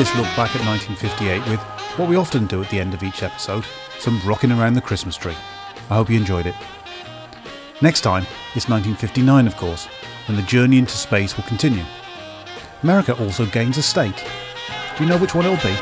this 0.00 0.16
look 0.16 0.24
back 0.34 0.56
at 0.56 0.64
1958 0.64 1.46
with 1.50 1.60
what 1.98 2.08
we 2.08 2.16
often 2.16 2.46
do 2.46 2.62
at 2.62 2.70
the 2.70 2.80
end 2.80 2.94
of 2.94 3.02
each 3.02 3.22
episode 3.22 3.66
some 3.98 4.18
rocking 4.24 4.50
around 4.50 4.72
the 4.72 4.80
Christmas 4.80 5.14
tree. 5.14 5.36
I 5.90 5.96
hope 5.96 6.08
you 6.08 6.16
enjoyed 6.16 6.46
it. 6.46 6.54
Next 7.82 8.00
time, 8.00 8.22
it's 8.54 8.66
1959, 8.66 9.46
of 9.46 9.58
course, 9.58 9.88
when 10.26 10.38
the 10.38 10.42
journey 10.44 10.78
into 10.78 10.96
space 10.96 11.36
will 11.36 11.44
continue. 11.44 11.84
America 12.82 13.12
also 13.22 13.44
gains 13.44 13.76
a 13.76 13.82
state. 13.82 14.24
Do 14.96 15.04
you 15.04 15.10
know 15.10 15.18
which 15.18 15.34
one 15.34 15.44
it'll 15.44 15.58
be? 15.58 15.76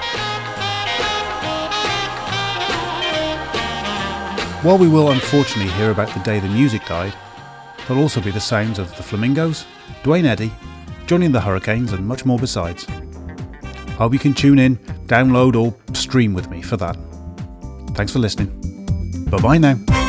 While 4.67 4.79
we 4.79 4.89
will 4.89 5.13
unfortunately 5.13 5.71
hear 5.75 5.93
about 5.93 6.13
the 6.13 6.25
day 6.25 6.41
the 6.41 6.49
music 6.49 6.85
died, 6.87 7.15
there'll 7.87 8.03
also 8.03 8.21
be 8.21 8.33
the 8.33 8.41
sounds 8.41 8.81
of 8.81 8.97
the 8.97 9.03
Flamingos, 9.05 9.65
Duane 10.03 10.27
Eddy, 10.27 10.51
Johnny 11.07 11.27
and 11.27 11.35
the 11.37 11.41
Hurricanes, 11.41 11.93
and 11.93 12.05
much 12.05 12.25
more 12.25 12.41
besides. 12.41 12.85
Hope 13.99 14.13
you 14.13 14.19
can 14.19 14.33
tune 14.33 14.59
in, 14.61 14.77
download, 15.07 15.55
or 15.61 15.75
stream 15.95 16.33
with 16.33 16.49
me 16.49 16.63
for 16.63 16.77
that. 16.77 16.97
Thanks 17.95 18.13
for 18.13 18.21
listening. 18.21 18.49
Bye 19.29 19.39
bye 19.41 19.59
now. 19.59 20.08